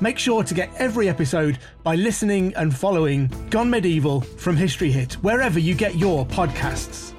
Make 0.00 0.18
sure 0.18 0.42
to 0.44 0.52
get 0.52 0.70
every 0.76 1.08
episode 1.08 1.58
by 1.82 1.94
listening 1.94 2.54
and 2.54 2.76
following 2.76 3.30
Gone 3.48 3.70
Medieval 3.70 4.20
from 4.20 4.54
History 4.54 4.90
Hit, 4.90 5.14
wherever 5.14 5.58
you 5.58 5.74
get 5.74 5.96
your 5.96 6.26
podcasts. 6.26 7.14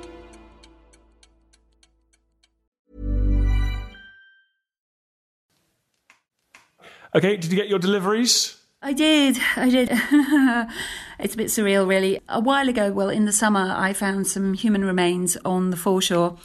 Okay, 7.15 7.37
did 7.37 7.51
you 7.51 7.57
get 7.57 7.67
your 7.67 7.79
deliveries? 7.79 8.57
I 8.79 8.93
did. 8.93 9.39
I 9.55 9.69
did. 9.71 9.89
it's 11.19 11.33
a 11.33 11.37
bit 11.37 11.47
surreal, 11.47 11.87
really. 11.87 12.19
A 12.29 12.39
while 12.39 12.69
ago, 12.69 12.91
well, 12.91 13.09
in 13.09 13.25
the 13.25 13.31
summer, 13.31 13.73
I 13.75 13.93
found 13.93 14.27
some 14.27 14.53
human 14.53 14.85
remains 14.85 15.35
on 15.43 15.71
the 15.71 15.77
foreshore 15.77 16.37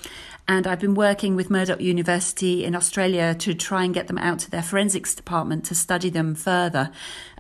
and 0.52 0.66
I've 0.66 0.80
been 0.80 0.92
working 0.92 1.35
with 1.35 1.49
Murdoch 1.49 1.80
University 1.80 2.62
in 2.62 2.76
Australia 2.76 3.35
to 3.37 3.54
try 3.54 3.85
and 3.85 3.94
get 3.94 4.06
them 4.06 4.18
out 4.18 4.38
to 4.40 4.50
their 4.50 4.62
forensics 4.62 5.14
department 5.14 5.64
to 5.64 5.75
study 5.75 6.11
them 6.11 6.35
further. 6.35 6.90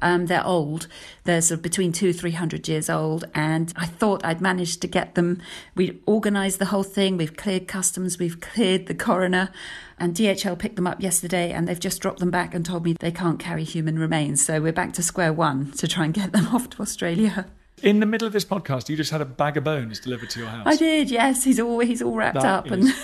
Um, 0.00 0.26
they're 0.26 0.46
old. 0.46 0.86
They're 1.24 1.42
sort 1.42 1.58
of 1.58 1.62
between 1.62 1.92
two, 1.92 2.14
three 2.14 2.30
hundred 2.30 2.68
years 2.68 2.88
old. 2.88 3.26
And 3.34 3.70
I 3.76 3.84
thought 3.84 4.24
I'd 4.24 4.40
managed 4.40 4.80
to 4.80 4.88
get 4.88 5.14
them. 5.14 5.42
We 5.74 6.00
organised 6.08 6.58
the 6.58 6.64
whole 6.64 6.84
thing. 6.84 7.18
We've 7.18 7.36
cleared 7.36 7.68
customs. 7.68 8.18
We've 8.18 8.40
cleared 8.40 8.86
the 8.86 8.94
coroner. 8.94 9.50
And 9.98 10.14
DHL 10.14 10.58
picked 10.58 10.76
them 10.76 10.86
up 10.86 11.02
yesterday 11.02 11.52
and 11.52 11.68
they've 11.68 11.78
just 11.78 12.00
dropped 12.00 12.20
them 12.20 12.30
back 12.30 12.54
and 12.54 12.64
told 12.64 12.82
me 12.82 12.94
they 12.94 13.12
can't 13.12 13.38
carry 13.38 13.64
human 13.64 13.98
remains. 13.98 14.42
So 14.42 14.58
we're 14.58 14.72
back 14.72 14.94
to 14.94 15.02
square 15.02 15.34
one 15.34 15.70
to 15.72 15.86
try 15.86 16.06
and 16.06 16.14
get 16.14 16.32
them 16.32 16.48
off 16.54 16.70
to 16.70 16.80
Australia. 16.80 17.46
In 17.82 17.98
the 18.00 18.06
middle 18.06 18.26
of 18.26 18.32
this 18.32 18.44
podcast, 18.44 18.88
you 18.88 18.96
just 18.96 19.10
had 19.10 19.20
a 19.20 19.24
bag 19.24 19.56
of 19.56 19.64
bones 19.64 19.98
delivered 19.98 20.30
to 20.30 20.40
your 20.40 20.48
house. 20.48 20.66
I 20.66 20.76
did, 20.76 21.10
yes. 21.10 21.42
He's 21.44 21.58
all 21.58 21.80
he's 21.80 22.00
all 22.02 22.14
wrapped 22.14 22.36
That 22.36 22.44
up 22.44 22.66
is- 22.70 22.72
and 22.72 22.94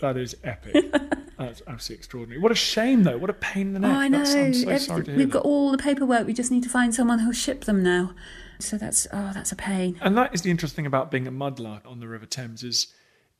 that 0.00 0.16
is 0.16 0.36
epic. 0.44 0.92
That's 1.38 1.62
absolutely 1.66 1.96
extraordinary. 2.00 2.40
What 2.40 2.50
a 2.52 2.54
shame, 2.54 3.02
though. 3.04 3.18
What 3.18 3.28
a 3.30 3.34
pain 3.34 3.68
in 3.68 3.72
the 3.74 3.80
neck. 3.80 3.90
Oh, 3.90 3.94
I 3.98 4.08
know. 4.08 4.24
So 4.24 4.38
Everything- 4.38 4.78
sorry 4.78 5.04
to 5.04 5.10
hear 5.10 5.18
We've 5.18 5.28
that. 5.28 5.32
got 5.38 5.44
all 5.44 5.70
the 5.70 5.78
paperwork. 5.78 6.26
We 6.26 6.32
just 6.34 6.50
need 6.50 6.62
to 6.64 6.68
find 6.68 6.94
someone 6.94 7.18
who'll 7.20 7.32
ship 7.32 7.64
them 7.64 7.82
now. 7.82 8.12
So 8.58 8.76
that's 8.78 9.06
oh, 9.12 9.32
that's 9.34 9.52
a 9.52 9.56
pain. 9.56 9.98
And 10.00 10.16
that 10.16 10.34
is 10.34 10.42
the 10.42 10.50
interesting 10.50 10.76
thing 10.76 10.86
about 10.86 11.10
being 11.10 11.26
a 11.26 11.32
mudlark 11.32 11.86
on 11.86 12.00
the 12.00 12.08
River 12.08 12.24
Thames 12.26 12.62
is 12.62 12.88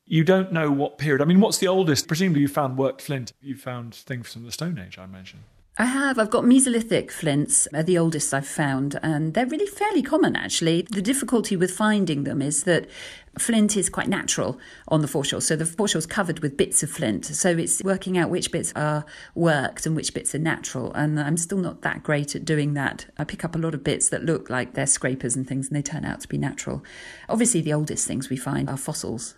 you 0.04 0.24
don't 0.24 0.52
know 0.52 0.70
what 0.70 0.98
period. 0.98 1.20
I 1.22 1.24
mean, 1.24 1.40
what's 1.40 1.58
the 1.58 1.68
oldest? 1.68 2.06
Presumably, 2.06 2.42
you 2.42 2.48
found 2.48 2.76
worked 2.78 3.00
flint. 3.02 3.32
You 3.40 3.56
found 3.56 3.94
things 3.94 4.32
from 4.32 4.44
the 4.44 4.52
Stone 4.52 4.78
Age, 4.78 4.98
I 4.98 5.04
imagine. 5.04 5.40
I 5.78 5.84
have. 5.84 6.18
I've 6.18 6.30
got 6.30 6.44
Mesolithic 6.44 7.10
flints, 7.10 7.68
are 7.74 7.82
the 7.82 7.98
oldest 7.98 8.32
I've 8.32 8.46
found, 8.46 8.98
and 9.02 9.34
they're 9.34 9.44
really 9.44 9.66
fairly 9.66 10.00
common 10.00 10.34
actually. 10.34 10.86
The 10.90 11.02
difficulty 11.02 11.54
with 11.54 11.70
finding 11.70 12.24
them 12.24 12.40
is 12.40 12.62
that 12.62 12.88
flint 13.38 13.76
is 13.76 13.90
quite 13.90 14.08
natural 14.08 14.58
on 14.88 15.02
the 15.02 15.08
foreshore. 15.08 15.42
So 15.42 15.54
the 15.54 15.66
foreshore 15.66 15.98
is 15.98 16.06
covered 16.06 16.38
with 16.38 16.56
bits 16.56 16.82
of 16.82 16.88
flint. 16.88 17.26
So 17.26 17.50
it's 17.50 17.82
working 17.82 18.16
out 18.16 18.30
which 18.30 18.50
bits 18.52 18.72
are 18.74 19.04
worked 19.34 19.84
and 19.84 19.94
which 19.94 20.14
bits 20.14 20.34
are 20.34 20.38
natural. 20.38 20.94
And 20.94 21.20
I'm 21.20 21.36
still 21.36 21.58
not 21.58 21.82
that 21.82 22.02
great 22.02 22.34
at 22.34 22.46
doing 22.46 22.72
that. 22.72 23.04
I 23.18 23.24
pick 23.24 23.44
up 23.44 23.54
a 23.54 23.58
lot 23.58 23.74
of 23.74 23.84
bits 23.84 24.08
that 24.08 24.24
look 24.24 24.48
like 24.48 24.72
they're 24.72 24.86
scrapers 24.86 25.36
and 25.36 25.46
things, 25.46 25.68
and 25.68 25.76
they 25.76 25.82
turn 25.82 26.06
out 26.06 26.20
to 26.22 26.28
be 26.28 26.38
natural. 26.38 26.82
Obviously, 27.28 27.60
the 27.60 27.74
oldest 27.74 28.06
things 28.06 28.30
we 28.30 28.38
find 28.38 28.70
are 28.70 28.78
fossils. 28.78 29.34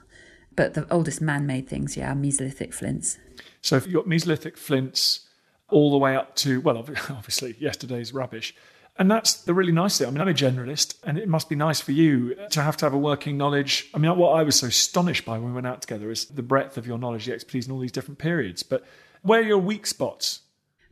But 0.55 0.75
the 0.75 0.87
oldest 0.93 1.21
man 1.21 1.47
made 1.47 1.69
things, 1.69 1.97
yeah, 1.97 2.13
are 2.13 2.17
Mesolithic 2.17 2.73
flints. 2.73 3.19
So 3.61 3.77
if 3.77 3.87
you've 3.87 3.95
got 3.95 4.07
Mesolithic 4.07 4.57
flints 4.57 5.28
all 5.71 5.91
the 5.91 5.99
way 5.99 6.17
up 6.17 6.35
to, 6.37 6.61
well, 6.61 6.79
obviously, 7.11 7.57
yesterday's 7.59 8.13
rubbish. 8.13 8.55
And 8.99 9.09
that's 9.09 9.35
the 9.35 9.55
really 9.55 9.71
nice 9.71 9.99
thing. 9.99 10.09
I 10.09 10.11
mean, 10.11 10.21
I'm 10.21 10.29
a 10.29 10.35
generalist, 10.35 10.97
and 11.05 11.19
it 11.19 11.29
must 11.29 11.49
be 11.49 11.55
nice 11.55 11.81
for 11.81 11.93
you 11.93 12.35
to 12.51 12.63
have 12.63 12.77
to 12.79 12.87
have 12.87 12.95
a 12.95 12.99
working 12.99 13.39
knowledge. 13.39 13.89
I 13.95 13.99
mean, 13.99 14.17
what 14.17 14.31
I 14.31 14.43
was 14.43 14.57
so 14.57 14.67
astonished 14.67 15.25
by 15.25 15.39
when 15.39 15.49
we 15.49 15.53
went 15.53 15.69
out 15.69 15.81
together 15.81 16.11
is 16.11 16.25
the 16.25 16.43
breadth 16.43 16.77
of 16.77 16.87
your 16.87 16.99
knowledge, 16.99 17.27
the 17.27 17.33
expertise 17.33 17.67
in 17.67 17.73
all 17.73 17.79
these 17.79 17.93
different 17.93 18.19
periods. 18.19 18.65
But 18.65 18.85
where 19.23 19.41
are 19.41 19.45
your 19.45 19.59
weak 19.59 19.87
spots? 19.87 20.41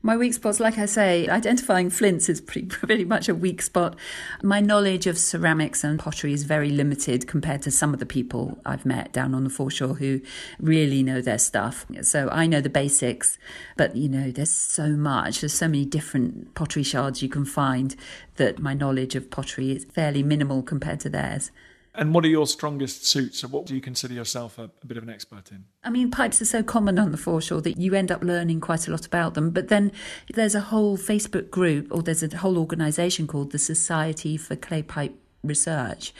My 0.07 0.17
weak 0.17 0.35
spots, 0.35 0.61
like 0.61 0.79
I 0.79 0.87
say, 0.87 1.27
identifying 1.27 1.91
flints 1.91 2.29
is 2.29 2.41
pretty, 2.41 2.67
pretty 2.69 3.05
much 3.05 3.29
a 3.29 3.35
weak 3.35 3.61
spot. 3.61 3.97
My 4.41 4.61
knowledge 4.61 5.09
of 5.09 5.19
ceramics 5.19 5.83
and 5.83 5.99
pottery 5.99 6.33
is 6.33 6.45
very 6.45 6.71
limited 6.71 7.27
compared 7.27 7.63
to 7.63 7.73
some 7.73 7.93
of 7.93 7.99
the 7.99 8.07
people 8.07 8.61
I've 8.65 8.87
met 8.87 9.13
down 9.13 9.35
on 9.35 9.43
the 9.43 9.51
foreshore 9.51 9.95
who 9.95 10.21
really 10.61 11.03
know 11.03 11.21
their 11.21 11.39
stuff. 11.39 11.87
So 12.03 12.29
I 12.31 12.47
know 12.47 12.61
the 12.61 12.71
basics, 12.71 13.37
but 13.77 13.97
you 13.97 14.09
know, 14.09 14.31
there's 14.31 14.53
so 14.53 14.91
much, 14.91 15.41
there's 15.41 15.55
so 15.55 15.67
many 15.67 15.85
different 15.85 16.55
pottery 16.55 16.85
shards 16.85 17.21
you 17.21 17.29
can 17.29 17.45
find 17.45 17.97
that 18.37 18.61
my 18.61 18.75
knowledge 18.75 19.17
of 19.17 19.33
pottery 19.33 19.73
is 19.73 19.87
fairly 19.87 20.23
minimal 20.23 20.63
compared 20.63 21.01
to 21.01 21.11
theirs. 21.11 21.51
And 21.97 22.15
what 22.15 22.25
are 22.25 22.29
your 22.29 22.47
strongest 22.47 23.07
suits? 23.07 23.43
Or 23.43 23.49
what 23.49 23.67
do 23.67 23.75
you 23.75 23.81
consider 23.81 24.15
yourself 24.15 24.59
a, 24.59 24.71
a 24.83 24.87
bit 24.87 24.97
of 24.97 25.03
an 25.03 25.11
expert 25.11 25.51
in? 25.51 25.65
I 25.83 25.91
mean, 25.91 26.11
pipes 26.11 26.43
are 26.43 26.47
so 26.47 26.63
common 26.63 26.99
on 26.99 27.11
the 27.11 27.17
foreshore 27.17 27.61
that 27.63 27.79
you 27.79 27.95
end 27.95 28.13
up 28.13 28.23
learning 28.23 28.61
quite 28.61 28.87
a 28.87 28.91
lot 28.91 29.07
about 29.07 29.35
them. 29.35 29.51
But 29.51 29.69
then 29.69 29.93
there's 30.35 30.55
a 30.55 30.61
whole 30.61 30.99
Facebook 30.99 31.51
group, 31.51 31.89
or 31.91 32.03
there's 32.03 32.23
a 32.23 32.37
whole 32.37 32.59
organisation 32.59 33.27
called 33.27 33.53
the 33.53 33.59
Society 33.59 34.37
for 34.37 34.57
Clay 34.57 34.83
Pipe 34.83 35.19
research. 35.43 36.13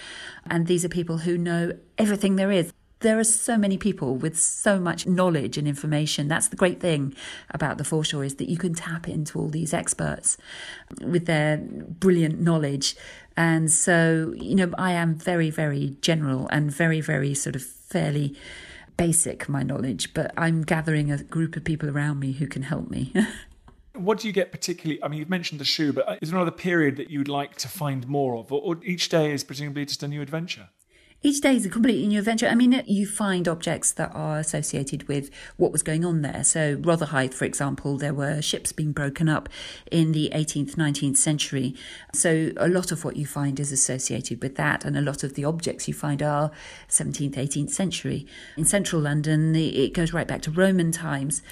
And 0.49 0.67
these 0.67 0.85
are 0.85 0.89
people 0.89 1.19
who 1.19 1.37
know 1.37 1.73
everything 1.99 2.37
there 2.37 2.53
is. 2.53 2.73
There 3.01 3.19
are 3.19 3.25
so 3.25 3.59
many 3.59 3.77
people 3.77 4.17
with 4.17 4.39
so 4.39 4.81
much 4.81 5.07
knowledge 5.07 5.59
and 5.59 5.69
information. 5.69 6.29
That's 6.29 6.49
the 6.49 6.57
great 6.57 6.81
thing 6.81 7.15
about 7.51 7.77
the 7.77 7.85
foreshore 7.85 8.25
is 8.25 8.37
that 8.37 8.49
you 8.49 8.57
can 8.57 8.73
tap 8.73 9.07
into 9.07 9.39
all 9.39 9.49
these 9.49 9.75
experts 9.75 10.39
with 11.03 11.27
their 11.27 11.59
brilliant 11.59 12.41
knowledge. 12.41 12.97
And 13.37 13.71
so, 13.71 14.35
you 14.37 14.55
know, 14.55 14.73
I 14.79 14.93
am 14.93 15.15
very, 15.15 15.51
very 15.51 15.97
general 16.01 16.49
and 16.49 16.71
very, 16.71 17.01
very 17.01 17.35
sort 17.35 17.57
of 17.57 17.63
fairly 17.63 18.35
basic, 18.97 19.49
my 19.49 19.63
knowledge, 19.63 20.15
but 20.15 20.33
I'm 20.37 20.63
gathering 20.63 21.13
a 21.13 21.23
group 21.23 21.57
of 21.57 21.65
people 21.65 21.91
around 21.91 22.19
me 22.19 22.33
who 22.33 22.47
can 22.47 22.63
help 22.63 22.91
me. 22.91 23.13
What 23.97 24.19
do 24.19 24.27
you 24.27 24.35
get 24.35 24.53
particularly? 24.53 25.03
I 25.03 25.09
mean, 25.09 25.21
you've 25.21 25.31
mentioned 25.31 25.59
the 25.59 25.65
shoe, 25.65 25.91
but 25.91 26.19
is 26.21 26.29
there 26.29 26.39
another 26.39 26.51
period 26.55 26.97
that 26.97 27.09
you'd 27.09 27.29
like 27.29 27.57
to 27.57 27.69
find 27.69 28.07
more 28.07 28.37
of, 28.37 28.53
or, 28.53 28.61
or 28.61 28.85
each 28.85 29.09
day 29.09 29.33
is 29.33 29.43
presumably 29.43 29.87
just 29.87 30.03
a 30.03 30.09
new 30.09 30.21
adventure? 30.21 30.69
Each 31.27 31.41
day 31.41 31.57
is 31.57 31.67
a 31.67 31.69
completely 31.69 32.07
new 32.07 32.21
adventure. 32.21 32.47
I 32.47 32.55
mean, 32.55 32.85
you 32.87 33.05
find 33.05 33.49
objects 33.49 33.91
that 33.91 34.13
are 34.15 34.39
associated 34.39 35.09
with 35.09 35.29
what 35.57 35.73
was 35.73 35.83
going 35.83 36.05
on 36.05 36.23
there. 36.23 36.45
So, 36.45 36.77
Rotherhithe, 36.77 37.35
for 37.35 37.45
example, 37.45 37.99
there 37.99 38.15
were 38.15 38.41
ships 38.41 38.71
being 38.71 38.93
broken 38.93 39.29
up 39.29 39.49
in 39.91 40.13
the 40.13 40.31
18th, 40.33 40.77
19th 40.77 41.17
century. 41.17 41.75
So, 42.13 42.53
a 42.59 42.69
lot 42.69 42.93
of 42.93 43.05
what 43.05 43.17
you 43.17 43.27
find 43.27 43.59
is 43.59 43.73
associated 43.73 44.41
with 44.41 44.55
that, 44.55 44.85
and 44.85 44.97
a 44.97 45.01
lot 45.01 45.25
of 45.25 45.35
the 45.35 45.45
objects 45.45 45.89
you 45.89 45.95
find 45.95 46.23
are 46.23 46.53
17th, 46.89 47.35
18th 47.35 47.71
century. 47.71 48.25
In 48.57 48.65
central 48.65 49.03
London, 49.03 49.57
it 49.57 49.95
goes 49.95 50.13
right 50.13 50.29
back 50.29 50.43
to 50.43 50.53
Roman 50.53 50.93
times. 50.93 51.43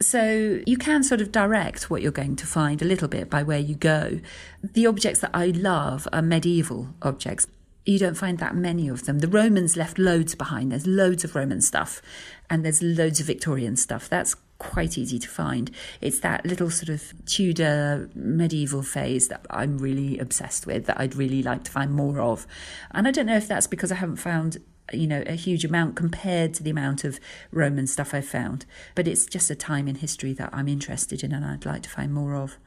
So 0.00 0.60
you 0.64 0.76
can 0.76 1.02
sort 1.02 1.20
of 1.20 1.32
direct 1.32 1.90
what 1.90 2.02
you're 2.02 2.12
going 2.12 2.36
to 2.36 2.46
find 2.46 2.80
a 2.80 2.84
little 2.84 3.08
bit 3.08 3.30
by 3.30 3.42
where 3.42 3.58
you 3.58 3.74
go. 3.74 4.20
The 4.62 4.86
objects 4.86 5.18
that 5.20 5.32
I 5.34 5.46
love 5.46 6.06
are 6.12 6.22
medieval 6.22 6.94
objects 7.02 7.48
you 7.84 7.98
don't 7.98 8.16
find 8.16 8.38
that 8.38 8.56
many 8.56 8.88
of 8.88 9.04
them. 9.04 9.18
The 9.18 9.28
Romans 9.28 9.76
left 9.76 9.98
loads 9.98 10.34
behind. 10.34 10.72
There's 10.72 10.86
loads 10.86 11.24
of 11.24 11.34
Roman 11.34 11.60
stuff 11.60 12.00
and 12.48 12.64
there's 12.64 12.82
loads 12.82 13.20
of 13.20 13.26
Victorian 13.26 13.76
stuff. 13.76 14.08
That's 14.08 14.36
quite 14.58 14.96
easy 14.96 15.18
to 15.18 15.28
find. 15.28 15.70
It's 16.00 16.20
that 16.20 16.46
little 16.46 16.70
sort 16.70 16.88
of 16.88 17.12
Tudor 17.26 18.08
medieval 18.14 18.82
phase 18.82 19.28
that 19.28 19.44
I'm 19.50 19.78
really 19.78 20.18
obsessed 20.18 20.66
with, 20.66 20.86
that 20.86 20.98
I'd 20.98 21.14
really 21.14 21.42
like 21.42 21.64
to 21.64 21.70
find 21.70 21.92
more 21.92 22.20
of. 22.20 22.46
And 22.92 23.06
I 23.06 23.10
don't 23.10 23.26
know 23.26 23.36
if 23.36 23.48
that's 23.48 23.66
because 23.66 23.92
I 23.92 23.96
haven't 23.96 24.16
found 24.16 24.58
you 24.92 25.06
know 25.06 25.22
a 25.26 25.32
huge 25.32 25.64
amount 25.64 25.96
compared 25.96 26.52
to 26.52 26.62
the 26.62 26.68
amount 26.68 27.04
of 27.04 27.18
roman 27.50 27.86
stuff 27.86 28.12
i've 28.12 28.26
found 28.26 28.66
but 28.94 29.08
it's 29.08 29.24
just 29.24 29.50
a 29.50 29.54
time 29.54 29.88
in 29.88 29.94
history 29.94 30.34
that 30.34 30.50
i'm 30.52 30.68
interested 30.68 31.24
in 31.24 31.32
and 31.32 31.42
i'd 31.42 31.64
like 31.64 31.82
to 31.82 31.88
find 31.88 32.12
more 32.12 32.34
of 32.34 32.58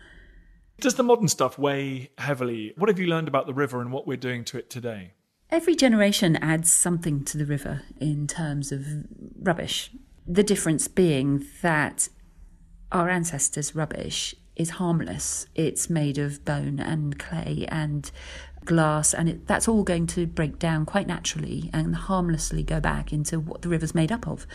does 0.79 0.95
the 0.95 1.03
modern 1.03 1.27
stuff 1.27 1.57
weigh 1.57 2.11
heavily? 2.17 2.73
What 2.77 2.89
have 2.89 2.99
you 2.99 3.07
learned 3.07 3.27
about 3.27 3.47
the 3.47 3.53
river 3.53 3.81
and 3.81 3.91
what 3.91 4.07
we're 4.07 4.17
doing 4.17 4.43
to 4.45 4.57
it 4.57 4.69
today? 4.69 5.13
Every 5.49 5.75
generation 5.75 6.35
adds 6.37 6.71
something 6.71 7.23
to 7.25 7.37
the 7.37 7.45
river 7.45 7.83
in 7.99 8.27
terms 8.27 8.71
of 8.71 8.85
rubbish. 9.39 9.91
The 10.27 10.43
difference 10.43 10.87
being 10.87 11.45
that 11.61 12.09
our 12.91 13.09
ancestors' 13.09 13.73
rubbish 13.73 14.35
is 14.55 14.71
harmless. 14.71 15.47
It's 15.55 15.89
made 15.89 16.17
of 16.17 16.43
bone 16.43 16.79
and 16.79 17.17
clay 17.17 17.65
and 17.69 18.11
glass, 18.65 19.13
and 19.13 19.29
it, 19.29 19.47
that's 19.47 19.67
all 19.67 19.83
going 19.83 20.07
to 20.07 20.27
break 20.27 20.59
down 20.59 20.85
quite 20.85 21.07
naturally 21.07 21.69
and 21.73 21.95
harmlessly 21.95 22.63
go 22.63 22.81
back 22.81 23.13
into 23.13 23.39
what 23.39 23.61
the 23.61 23.69
river's 23.69 23.95
made 23.95 24.11
up 24.11 24.27
of. 24.27 24.45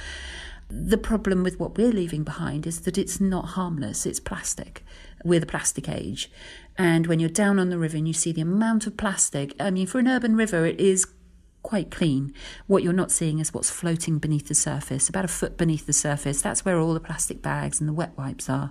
The 0.75 0.97
problem 0.97 1.43
with 1.43 1.61
what 1.61 1.77
we're 1.77 1.93
leaving 1.93 2.25
behind 2.25 2.67
is 2.67 2.81
that 2.81 2.97
it's 2.97 3.21
not 3.21 3.49
harmless, 3.49 4.07
it's 4.07 4.19
plastic. 4.19 4.83
We're 5.23 5.39
the 5.39 5.45
plastic 5.45 5.87
age. 5.87 6.31
And 6.79 7.07
when 7.07 7.21
you're 7.21 7.29
down 7.29 7.59
on 7.59 7.69
the 7.69 7.77
river 7.77 7.99
and 7.99 8.09
you 8.09 8.15
see 8.15 8.33
the 8.33 8.41
amount 8.41 8.87
of 8.87 8.97
plastic, 8.97 9.55
I 9.61 9.71
mean, 9.71 9.87
for 9.87 9.99
an 9.99 10.09
urban 10.09 10.35
river, 10.35 10.65
it 10.65 10.81
is 10.81 11.07
quite 11.63 11.91
clean. 11.91 12.33
What 12.69 12.83
you're 12.83 12.95
not 12.95 13.11
seeing 13.11 13.39
is 13.39 13.53
what's 13.53 13.69
floating 13.69 14.17
beneath 14.19 14.49
the 14.49 14.55
surface, 14.55 15.11
about 15.11 15.27
a 15.27 15.29
foot 15.29 15.59
beneath 15.59 15.85
the 15.85 15.93
surface. 15.93 16.41
That's 16.41 16.65
where 16.65 16.79
all 16.79 16.95
the 16.95 17.01
plastic 17.01 17.43
bags 17.43 17.79
and 17.79 17.87
the 17.87 17.93
wet 17.93 18.17
wipes 18.17 18.49
are. 18.49 18.71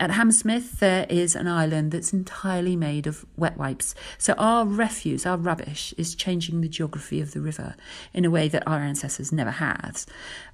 At 0.00 0.12
Hammersmith, 0.12 0.78
there 0.78 1.06
is 1.08 1.34
an 1.34 1.48
island 1.48 1.90
that's 1.90 2.12
entirely 2.12 2.76
made 2.76 3.08
of 3.08 3.26
wet 3.36 3.56
wipes. 3.56 3.96
So 4.16 4.34
our 4.34 4.64
refuse, 4.64 5.26
our 5.26 5.36
rubbish, 5.36 5.92
is 5.98 6.14
changing 6.14 6.60
the 6.60 6.68
geography 6.68 7.20
of 7.20 7.32
the 7.32 7.40
river 7.40 7.74
in 8.14 8.24
a 8.24 8.30
way 8.30 8.46
that 8.46 8.66
our 8.66 8.78
ancestors 8.78 9.32
never 9.32 9.50
had. 9.50 10.02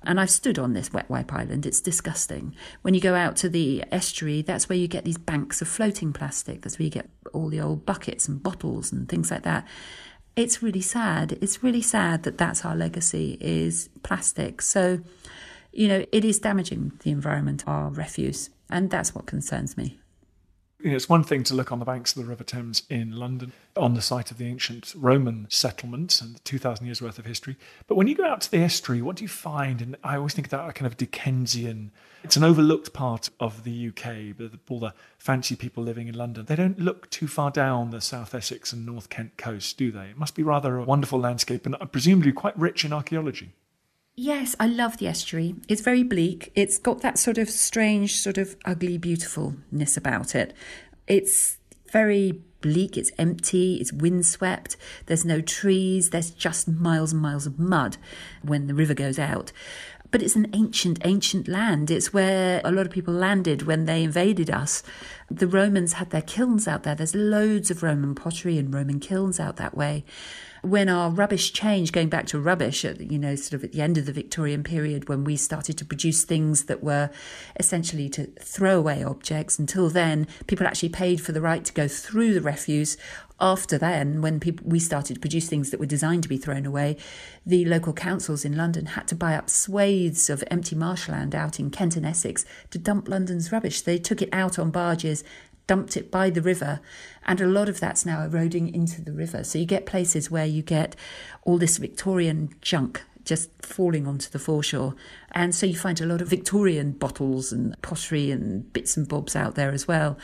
And 0.02 0.18
I've 0.18 0.30
stood 0.30 0.58
on 0.58 0.72
this 0.72 0.94
wet 0.94 1.10
wipe 1.10 1.30
island. 1.30 1.66
It's 1.66 1.82
disgusting. 1.82 2.54
When 2.80 2.94
you 2.94 3.02
go 3.02 3.14
out 3.14 3.36
to 3.36 3.50
the 3.50 3.84
estuary, 3.92 4.40
that's 4.40 4.70
where 4.70 4.78
you 4.78 4.88
get 4.88 5.04
these 5.04 5.18
banks 5.18 5.60
of 5.60 5.68
floating 5.68 6.14
plastic. 6.14 6.62
That's 6.62 6.78
where 6.78 6.84
you 6.84 6.90
get 6.90 7.10
all 7.34 7.48
the 7.50 7.60
old 7.60 7.84
buckets 7.84 8.26
and 8.26 8.42
bottles 8.42 8.92
and 8.92 9.08
things 9.08 9.30
like 9.30 9.42
that 9.42 9.66
it's 10.36 10.62
really 10.62 10.80
sad. 10.80 11.38
It's 11.40 11.62
really 11.62 11.80
sad 11.80 12.24
that 12.24 12.38
that's 12.38 12.64
our 12.64 12.74
legacy 12.74 13.38
is 13.40 13.88
plastic. 14.02 14.62
So, 14.62 15.00
you 15.72 15.88
know, 15.88 16.04
it 16.10 16.24
is 16.24 16.38
damaging 16.40 16.92
the 17.04 17.10
environment, 17.10 17.64
our 17.66 17.88
refuse. 17.88 18.50
And 18.70 18.90
that's 18.90 19.14
what 19.14 19.26
concerns 19.26 19.76
me. 19.76 19.98
You 20.84 20.90
know, 20.90 20.96
it's 20.96 21.08
one 21.08 21.24
thing 21.24 21.44
to 21.44 21.54
look 21.54 21.72
on 21.72 21.78
the 21.78 21.86
banks 21.86 22.14
of 22.14 22.22
the 22.22 22.28
River 22.28 22.44
Thames 22.44 22.82
in 22.90 23.16
London, 23.16 23.52
on 23.74 23.94
the 23.94 24.02
site 24.02 24.30
of 24.30 24.36
the 24.36 24.46
ancient 24.46 24.92
Roman 24.94 25.46
settlement 25.48 26.20
and 26.20 26.44
2,000 26.44 26.84
years 26.84 27.00
worth 27.00 27.18
of 27.18 27.24
history. 27.24 27.56
But 27.86 27.94
when 27.94 28.06
you 28.06 28.14
go 28.14 28.26
out 28.26 28.42
to 28.42 28.50
the 28.50 28.58
estuary, 28.58 29.00
what 29.00 29.16
do 29.16 29.24
you 29.24 29.28
find? 29.28 29.80
And 29.80 29.96
I 30.04 30.16
always 30.16 30.34
think 30.34 30.50
that 30.50 30.68
a 30.68 30.74
kind 30.74 30.86
of 30.86 30.98
Dickensian, 30.98 31.90
it's 32.22 32.36
an 32.36 32.44
overlooked 32.44 32.92
part 32.92 33.30
of 33.40 33.64
the 33.64 33.88
UK, 33.88 34.36
but 34.36 34.50
all 34.68 34.78
the 34.78 34.92
fancy 35.16 35.56
people 35.56 35.82
living 35.82 36.06
in 36.06 36.14
London, 36.16 36.44
they 36.44 36.56
don't 36.56 36.78
look 36.78 37.08
too 37.08 37.28
far 37.28 37.50
down 37.50 37.88
the 37.88 38.02
South 38.02 38.34
Essex 38.34 38.70
and 38.74 38.84
North 38.84 39.08
Kent 39.08 39.38
coast, 39.38 39.78
do 39.78 39.90
they? 39.90 40.08
It 40.08 40.18
must 40.18 40.34
be 40.34 40.42
rather 40.42 40.76
a 40.76 40.84
wonderful 40.84 41.18
landscape 41.18 41.64
and 41.64 41.76
uh, 41.76 41.86
presumably 41.86 42.32
quite 42.32 42.58
rich 42.58 42.84
in 42.84 42.92
archaeology. 42.92 43.54
Yes, 44.16 44.54
I 44.60 44.68
love 44.68 44.98
the 44.98 45.08
estuary. 45.08 45.56
It's 45.68 45.80
very 45.80 46.04
bleak. 46.04 46.52
It's 46.54 46.78
got 46.78 47.00
that 47.00 47.18
sort 47.18 47.36
of 47.36 47.50
strange, 47.50 48.16
sort 48.20 48.38
of 48.38 48.56
ugly 48.64 48.96
beautifulness 48.96 49.96
about 49.96 50.36
it. 50.36 50.54
It's 51.08 51.58
very 51.90 52.40
bleak, 52.60 52.96
it's 52.96 53.10
empty, 53.18 53.76
it's 53.76 53.92
windswept, 53.92 54.76
there's 55.06 55.24
no 55.24 55.40
trees, 55.40 56.10
there's 56.10 56.30
just 56.30 56.66
miles 56.66 57.12
and 57.12 57.20
miles 57.20 57.46
of 57.46 57.58
mud 57.58 57.98
when 58.42 58.68
the 58.68 58.74
river 58.74 58.94
goes 58.94 59.18
out. 59.18 59.52
But 60.10 60.22
it's 60.22 60.36
an 60.36 60.48
ancient, 60.54 61.00
ancient 61.04 61.48
land. 61.48 61.90
It's 61.90 62.12
where 62.12 62.60
a 62.64 62.70
lot 62.70 62.86
of 62.86 62.92
people 62.92 63.12
landed 63.12 63.62
when 63.62 63.84
they 63.84 64.04
invaded 64.04 64.48
us. 64.48 64.84
The 65.28 65.48
Romans 65.48 65.94
had 65.94 66.10
their 66.10 66.22
kilns 66.22 66.68
out 66.68 66.84
there. 66.84 66.94
There's 66.94 67.16
loads 67.16 67.68
of 67.70 67.82
Roman 67.82 68.14
pottery 68.14 68.56
and 68.58 68.72
Roman 68.72 69.00
kilns 69.00 69.40
out 69.40 69.56
that 69.56 69.76
way 69.76 70.04
when 70.64 70.88
our 70.88 71.10
rubbish 71.10 71.52
changed, 71.52 71.92
going 71.92 72.08
back 72.08 72.26
to 72.26 72.40
rubbish 72.40 72.84
at 72.84 73.00
you 73.00 73.18
know 73.18 73.36
sort 73.36 73.54
of 73.54 73.64
at 73.64 73.72
the 73.72 73.82
end 73.82 73.98
of 73.98 74.06
the 74.06 74.12
Victorian 74.12 74.62
period, 74.62 75.08
when 75.08 75.24
we 75.24 75.36
started 75.36 75.76
to 75.78 75.84
produce 75.84 76.24
things 76.24 76.64
that 76.64 76.82
were 76.82 77.10
essentially 77.58 78.08
to 78.10 78.26
throw 78.40 78.78
away 78.78 79.04
objects. 79.04 79.58
Until 79.58 79.88
then, 79.90 80.26
people 80.46 80.66
actually 80.66 80.88
paid 80.88 81.20
for 81.20 81.32
the 81.32 81.40
right 81.40 81.64
to 81.64 81.72
go 81.72 81.88
through 81.88 82.34
the 82.34 82.40
refuse. 82.40 82.96
After 83.40 83.76
then, 83.76 84.22
when 84.22 84.38
people 84.40 84.66
we 84.68 84.78
started 84.78 85.14
to 85.14 85.20
produce 85.20 85.48
things 85.48 85.70
that 85.70 85.80
were 85.80 85.86
designed 85.86 86.22
to 86.22 86.28
be 86.28 86.38
thrown 86.38 86.64
away, 86.64 86.96
the 87.44 87.64
local 87.64 87.92
councils 87.92 88.44
in 88.44 88.56
London 88.56 88.86
had 88.86 89.08
to 89.08 89.14
buy 89.14 89.34
up 89.34 89.50
swathes 89.50 90.30
of 90.30 90.44
empty 90.50 90.76
marshland 90.76 91.34
out 91.34 91.58
in 91.58 91.70
Kent 91.70 91.96
and 91.96 92.06
Essex 92.06 92.44
to 92.70 92.78
dump 92.78 93.08
London's 93.08 93.50
rubbish. 93.50 93.82
They 93.82 93.98
took 93.98 94.22
it 94.22 94.28
out 94.32 94.58
on 94.58 94.70
barges 94.70 95.24
dumped 95.66 95.96
it 95.96 96.10
by 96.10 96.30
the 96.30 96.42
river, 96.42 96.80
and 97.24 97.40
a 97.40 97.46
lot 97.46 97.68
of 97.68 97.80
that's 97.80 98.04
now 98.04 98.22
eroding 98.22 98.74
into 98.74 99.00
the 99.02 99.12
river. 99.12 99.44
So 99.44 99.58
you 99.58 99.66
get 99.66 99.86
places 99.86 100.30
where 100.30 100.46
you 100.46 100.62
get 100.62 100.96
all 101.42 101.58
this 101.58 101.78
Victorian 101.78 102.50
junk 102.60 103.02
just 103.24 103.50
falling 103.62 104.06
onto 104.06 104.28
the 104.30 104.38
foreshore. 104.38 104.94
And 105.32 105.54
so 105.54 105.66
you 105.66 105.76
find 105.76 106.00
a 106.00 106.06
lot 106.06 106.20
of 106.20 106.28
Victorian 106.28 106.92
bottles 106.92 107.52
and 107.52 107.80
pottery 107.82 108.30
and 108.30 108.70
bits 108.72 108.96
and 108.96 109.08
bobs 109.08 109.34
out 109.34 109.54
there 109.54 109.72
as 109.72 109.88
well. 109.88 110.18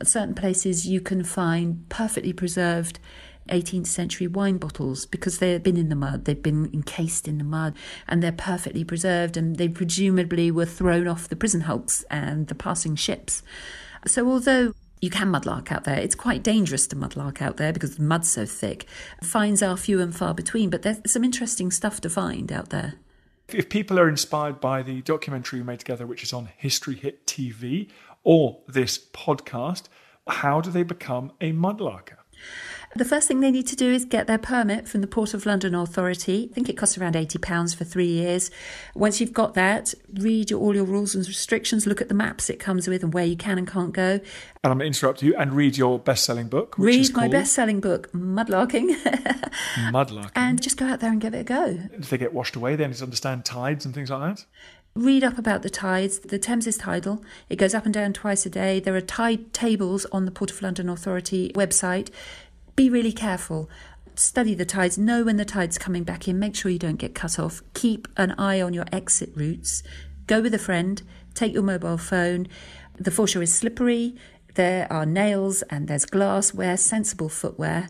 At 0.00 0.06
certain 0.06 0.34
places, 0.34 0.86
you 0.86 1.00
can 1.00 1.24
find 1.24 1.86
perfectly 1.88 2.32
preserved 2.32 2.98
18th 3.48 3.86
century 3.86 4.26
wine 4.26 4.58
bottles 4.58 5.06
because 5.06 5.38
they've 5.38 5.62
been 5.62 5.76
in 5.76 5.88
the 5.88 5.94
mud, 5.94 6.24
they've 6.24 6.42
been 6.42 6.70
encased 6.72 7.26
in 7.26 7.38
the 7.38 7.44
mud, 7.44 7.74
and 8.06 8.22
they're 8.22 8.32
perfectly 8.32 8.84
preserved, 8.84 9.36
and 9.36 9.56
they 9.56 9.68
presumably 9.68 10.50
were 10.50 10.66
thrown 10.66 11.08
off 11.08 11.28
the 11.28 11.36
prison 11.36 11.62
hulks 11.62 12.04
and 12.10 12.48
the 12.48 12.54
passing 12.54 12.94
ships. 12.94 13.42
So, 14.08 14.28
although 14.28 14.74
you 15.00 15.10
can 15.10 15.30
mudlark 15.30 15.70
out 15.70 15.84
there. 15.84 15.98
It's 15.98 16.14
quite 16.14 16.42
dangerous 16.42 16.86
to 16.88 16.96
mudlark 16.96 17.40
out 17.40 17.56
there 17.56 17.72
because 17.72 17.96
the 17.96 18.02
mud's 18.02 18.30
so 18.30 18.46
thick. 18.46 18.86
Finds 19.22 19.62
are 19.62 19.76
few 19.76 20.00
and 20.00 20.14
far 20.14 20.34
between, 20.34 20.70
but 20.70 20.82
there's 20.82 20.98
some 21.06 21.24
interesting 21.24 21.70
stuff 21.70 22.00
to 22.02 22.10
find 22.10 22.50
out 22.50 22.70
there. 22.70 22.94
If 23.48 23.68
people 23.68 23.98
are 23.98 24.08
inspired 24.08 24.60
by 24.60 24.82
the 24.82 25.00
documentary 25.02 25.60
we 25.60 25.64
made 25.64 25.78
together, 25.78 26.06
which 26.06 26.22
is 26.22 26.32
on 26.32 26.50
History 26.56 26.96
Hit 26.96 27.26
TV, 27.26 27.88
or 28.24 28.58
this 28.66 28.98
podcast, 28.98 29.84
how 30.26 30.60
do 30.60 30.70
they 30.70 30.82
become 30.82 31.32
a 31.40 31.52
mudlarker? 31.52 32.16
The 32.96 33.04
first 33.04 33.28
thing 33.28 33.40
they 33.40 33.50
need 33.50 33.66
to 33.68 33.76
do 33.76 33.92
is 33.92 34.04
get 34.04 34.26
their 34.26 34.38
permit 34.38 34.88
from 34.88 35.02
the 35.02 35.06
Port 35.06 35.34
of 35.34 35.44
London 35.44 35.74
Authority. 35.74 36.48
I 36.50 36.54
think 36.54 36.68
it 36.68 36.76
costs 36.76 36.96
around 36.96 37.14
£80 37.14 37.76
for 37.76 37.84
three 37.84 38.06
years. 38.06 38.50
Once 38.94 39.20
you've 39.20 39.32
got 39.32 39.54
that, 39.54 39.94
read 40.14 40.52
all 40.52 40.74
your 40.74 40.84
rules 40.84 41.14
and 41.14 41.26
restrictions, 41.26 41.86
look 41.86 42.00
at 42.00 42.08
the 42.08 42.14
maps 42.14 42.48
it 42.48 42.58
comes 42.58 42.88
with 42.88 43.02
and 43.02 43.12
where 43.12 43.26
you 43.26 43.36
can 43.36 43.58
and 43.58 43.68
can't 43.68 43.92
go. 43.92 44.12
And 44.12 44.72
I'm 44.72 44.78
going 44.78 44.92
to 44.92 44.98
interrupt 44.98 45.22
you 45.22 45.36
and 45.36 45.52
read 45.52 45.76
your 45.76 45.98
best 45.98 46.24
selling 46.24 46.48
book. 46.48 46.78
Which 46.78 46.86
read 46.86 47.00
is 47.00 47.12
my 47.12 47.20
called 47.20 47.32
best 47.32 47.52
selling 47.52 47.80
book, 47.80 48.10
Mudlarking, 48.12 48.94
Mudlarking. 49.76 50.32
and 50.34 50.60
just 50.60 50.76
go 50.76 50.86
out 50.86 51.00
there 51.00 51.10
and 51.10 51.20
give 51.20 51.34
it 51.34 51.40
a 51.40 51.44
go. 51.44 51.78
If 51.92 52.10
they 52.10 52.18
get 52.18 52.32
washed 52.32 52.56
away? 52.56 52.74
They 52.74 52.86
need 52.86 52.96
to 52.96 53.04
understand 53.04 53.44
tides 53.44 53.84
and 53.84 53.94
things 53.94 54.10
like 54.10 54.36
that? 54.36 54.46
read 54.94 55.22
up 55.22 55.38
about 55.38 55.62
the 55.62 55.70
tides. 55.70 56.18
The 56.18 56.38
Thames 56.38 56.66
is 56.66 56.76
tidal. 56.76 57.22
It 57.48 57.56
goes 57.56 57.72
up 57.74 57.84
and 57.84 57.94
down 57.94 58.12
twice 58.12 58.44
a 58.46 58.50
day. 58.50 58.80
There 58.80 58.96
are 58.96 59.00
tide 59.00 59.52
tables 59.52 60.06
on 60.06 60.24
the 60.24 60.30
Port 60.32 60.50
of 60.50 60.60
London 60.60 60.88
Authority 60.88 61.52
website. 61.54 62.10
Be 62.78 62.88
really 62.88 63.10
careful. 63.10 63.68
Study 64.14 64.54
the 64.54 64.64
tides. 64.64 64.96
Know 64.96 65.24
when 65.24 65.36
the 65.36 65.44
tide's 65.44 65.78
coming 65.78 66.04
back 66.04 66.28
in. 66.28 66.38
Make 66.38 66.54
sure 66.54 66.70
you 66.70 66.78
don't 66.78 66.94
get 66.94 67.12
cut 67.12 67.36
off. 67.36 67.60
Keep 67.74 68.06
an 68.16 68.30
eye 68.38 68.60
on 68.60 68.72
your 68.72 68.84
exit 68.92 69.32
routes. 69.34 69.82
Go 70.28 70.40
with 70.40 70.54
a 70.54 70.60
friend. 70.60 71.02
Take 71.34 71.52
your 71.52 71.64
mobile 71.64 71.98
phone. 71.98 72.46
The 72.94 73.10
foreshore 73.10 73.42
is 73.42 73.52
slippery. 73.52 74.14
There 74.54 74.86
are 74.92 75.04
nails 75.04 75.62
and 75.62 75.88
there's 75.88 76.04
glass. 76.04 76.54
Wear 76.54 76.76
sensible 76.76 77.28
footwear. 77.28 77.88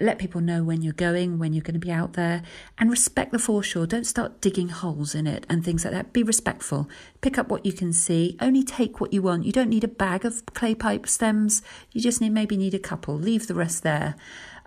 Let 0.00 0.18
people 0.18 0.40
know 0.40 0.62
when 0.62 0.82
you're 0.82 0.92
going, 0.92 1.38
when 1.38 1.52
you're 1.52 1.62
going 1.62 1.74
to 1.74 1.80
be 1.80 1.92
out 1.92 2.14
there, 2.14 2.42
and 2.78 2.90
respect 2.90 3.32
the 3.32 3.38
foreshore. 3.38 3.86
Don't 3.86 4.06
start 4.06 4.40
digging 4.40 4.68
holes 4.68 5.14
in 5.14 5.26
it 5.26 5.46
and 5.48 5.64
things 5.64 5.84
like 5.84 5.92
that. 5.92 6.12
Be 6.12 6.22
respectful. 6.22 6.88
Pick 7.20 7.38
up 7.38 7.48
what 7.48 7.66
you 7.66 7.72
can 7.72 7.92
see. 7.92 8.36
Only 8.40 8.62
take 8.62 9.00
what 9.00 9.12
you 9.12 9.22
want. 9.22 9.44
You 9.44 9.52
don't 9.52 9.68
need 9.68 9.84
a 9.84 9.88
bag 9.88 10.24
of 10.24 10.44
clay 10.54 10.74
pipe 10.74 11.06
stems. 11.06 11.62
You 11.92 12.00
just 12.00 12.20
need 12.20 12.32
maybe 12.32 12.56
need 12.56 12.74
a 12.74 12.78
couple. 12.78 13.14
Leave 13.14 13.46
the 13.46 13.54
rest 13.54 13.82
there. 13.82 14.14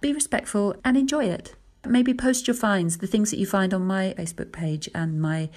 Be 0.01 0.13
respectful 0.13 0.75
and 0.83 0.97
enjoy 0.97 1.25
it. 1.25 1.55
Maybe 1.87 2.13
post 2.15 2.47
your 2.47 2.55
finds, 2.55 2.97
the 2.97 3.07
things 3.07 3.29
that 3.29 3.37
you 3.37 3.45
find 3.45 3.71
on 3.71 3.85
my 3.85 4.15
Facebook 4.17 4.51
page 4.51 4.89
and 4.95 5.21
my 5.21 5.49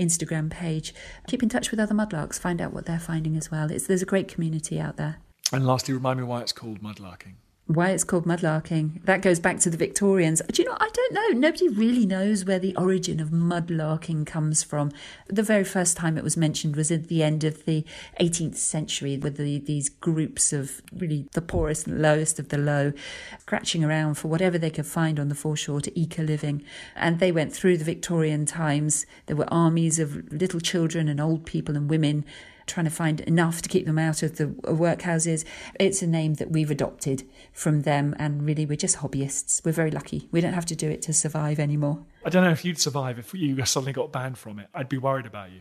Instagram 0.00 0.50
page. 0.50 0.92
Keep 1.28 1.44
in 1.44 1.48
touch 1.48 1.70
with 1.70 1.78
other 1.78 1.94
mudlarks. 1.94 2.40
Find 2.40 2.60
out 2.60 2.72
what 2.72 2.86
they're 2.86 2.98
finding 2.98 3.36
as 3.36 3.52
well. 3.52 3.70
It's, 3.70 3.86
there's 3.86 4.02
a 4.02 4.06
great 4.06 4.26
community 4.26 4.80
out 4.80 4.96
there. 4.96 5.18
And 5.52 5.64
lastly, 5.64 5.94
remind 5.94 6.18
me 6.18 6.24
why 6.24 6.40
it's 6.40 6.52
called 6.52 6.82
mudlarking 6.82 7.34
why 7.66 7.90
it's 7.90 8.04
called 8.04 8.26
mudlarking. 8.26 9.02
That 9.04 9.22
goes 9.22 9.40
back 9.40 9.58
to 9.60 9.70
the 9.70 9.76
Victorians. 9.76 10.40
Do 10.52 10.62
you 10.62 10.68
know? 10.68 10.76
I 10.78 10.88
don't 10.92 11.12
know. 11.12 11.28
Nobody 11.40 11.68
really 11.68 12.06
knows 12.06 12.44
where 12.44 12.60
the 12.60 12.76
origin 12.76 13.18
of 13.18 13.30
mudlarking 13.30 14.24
comes 14.24 14.62
from. 14.62 14.92
The 15.26 15.42
very 15.42 15.64
first 15.64 15.96
time 15.96 16.16
it 16.16 16.22
was 16.22 16.36
mentioned 16.36 16.76
was 16.76 16.92
at 16.92 17.08
the 17.08 17.24
end 17.24 17.42
of 17.42 17.64
the 17.64 17.84
18th 18.20 18.56
century, 18.56 19.18
with 19.18 19.36
the, 19.36 19.58
these 19.58 19.88
groups 19.88 20.52
of 20.52 20.80
really 20.96 21.26
the 21.32 21.42
poorest 21.42 21.88
and 21.88 22.00
lowest 22.00 22.38
of 22.38 22.50
the 22.50 22.58
low, 22.58 22.92
scratching 23.40 23.82
around 23.82 24.14
for 24.14 24.28
whatever 24.28 24.58
they 24.58 24.70
could 24.70 24.86
find 24.86 25.18
on 25.18 25.28
the 25.28 25.34
foreshore 25.34 25.80
to 25.80 26.00
eke 26.00 26.20
a 26.20 26.22
living. 26.22 26.62
And 26.94 27.18
they 27.18 27.32
went 27.32 27.52
through 27.52 27.78
the 27.78 27.84
Victorian 27.84 28.46
times. 28.46 29.06
There 29.26 29.36
were 29.36 29.52
armies 29.52 29.98
of 29.98 30.32
little 30.32 30.60
children 30.60 31.08
and 31.08 31.20
old 31.20 31.44
people 31.44 31.76
and 31.76 31.90
women 31.90 32.24
trying 32.66 32.84
to 32.84 32.90
find 32.90 33.20
enough 33.20 33.62
to 33.62 33.68
keep 33.68 33.86
them 33.86 33.98
out 33.98 34.22
of 34.22 34.36
the 34.36 34.46
workhouses. 34.46 35.44
It's 35.78 36.02
a 36.02 36.06
name 36.06 36.34
that 36.34 36.50
we've 36.50 36.70
adopted 36.70 37.24
from 37.52 37.82
them, 37.82 38.14
and 38.18 38.44
really, 38.44 38.66
we're 38.66 38.76
just 38.76 38.98
hobbyists. 38.98 39.64
We're 39.64 39.72
very 39.72 39.90
lucky. 39.90 40.28
We 40.30 40.40
don't 40.40 40.52
have 40.52 40.66
to 40.66 40.76
do 40.76 40.90
it 40.90 41.02
to 41.02 41.12
survive 41.12 41.58
anymore. 41.58 42.04
I 42.24 42.30
don't 42.30 42.44
know 42.44 42.50
if 42.50 42.64
you'd 42.64 42.78
survive 42.78 43.18
if 43.18 43.32
you 43.34 43.64
suddenly 43.64 43.92
got 43.92 44.12
banned 44.12 44.38
from 44.38 44.58
it. 44.58 44.68
I'd 44.74 44.88
be 44.88 44.98
worried 44.98 45.26
about 45.26 45.50
you. 45.50 45.60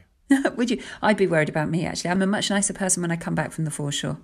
Would 0.55 0.71
you? 0.71 0.81
I'd 1.01 1.17
be 1.17 1.27
worried 1.27 1.49
about 1.49 1.69
me, 1.69 1.85
actually. 1.85 2.11
I'm 2.11 2.21
a 2.21 2.27
much 2.27 2.49
nicer 2.49 2.73
person 2.73 3.01
when 3.01 3.11
I 3.11 3.15
come 3.15 3.35
back 3.35 3.51
from 3.51 3.65
the 3.65 3.71
foreshore. 3.71 4.17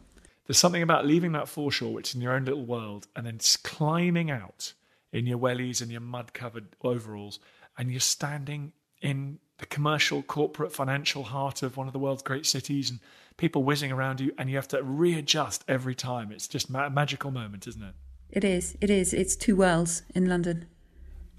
There's 0.47 0.57
something 0.57 0.81
about 0.81 1.05
leaving 1.05 1.33
that 1.33 1.47
foreshore, 1.47 1.93
which 1.93 2.09
is 2.09 2.15
in 2.15 2.21
your 2.21 2.33
own 2.33 2.45
little 2.45 2.65
world, 2.65 3.07
and 3.15 3.25
then 3.25 3.39
climbing 3.63 4.31
out 4.31 4.73
in 5.13 5.27
your 5.27 5.37
wellies 5.37 5.81
and 5.81 5.91
your 5.91 6.01
mud 6.01 6.33
covered 6.33 6.75
overalls, 6.83 7.39
and 7.77 7.91
you're 7.91 7.99
standing 7.99 8.73
in 9.01 9.39
the 9.61 9.67
commercial, 9.67 10.23
corporate, 10.23 10.73
financial 10.73 11.23
heart 11.23 11.63
of 11.63 11.77
one 11.77 11.87
of 11.87 11.93
the 11.93 11.99
world's 11.99 12.23
great 12.23 12.45
cities, 12.45 12.89
and 12.89 12.99
people 13.37 13.63
whizzing 13.63 13.91
around 13.91 14.19
you, 14.19 14.33
and 14.37 14.49
you 14.49 14.57
have 14.57 14.67
to 14.67 14.83
readjust 14.83 15.63
every 15.67 15.95
time. 15.95 16.31
It's 16.31 16.47
just 16.47 16.69
a 16.69 16.89
magical 16.89 17.31
moment, 17.31 17.67
isn't 17.67 17.81
it? 17.81 17.93
It 18.31 18.43
is. 18.43 18.75
It 18.81 18.89
is. 18.89 19.13
It's 19.13 19.35
two 19.35 19.55
worlds 19.55 20.01
in 20.13 20.27
London. 20.27 20.65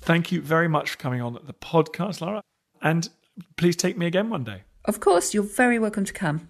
Thank 0.01 0.33
you 0.33 0.41
very 0.41 0.69
much 0.69 0.91
for 0.91 0.99
coming 0.99 1.21
on 1.21 1.39
the 1.45 1.53
podcast, 1.53 2.21
Lara. 2.21 2.43
And 2.81 3.09
please 3.57 3.77
take 3.77 3.99
me 3.99 4.07
again 4.07 4.31
one 4.31 4.45
day. 4.45 4.63
Of 4.85 5.01
course, 5.01 5.35
you're 5.35 5.43
very 5.43 5.79
welcome 5.79 6.05
to 6.05 6.13
come. 6.13 6.49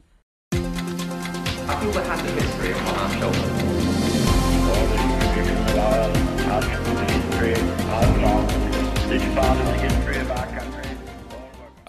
I 0.52 1.76
feel 1.80 1.92
the 1.92 2.02
happy 2.02 2.28
history 2.32 2.74
on 2.74 2.98
our 2.98 3.10
shoulders. 3.18 3.62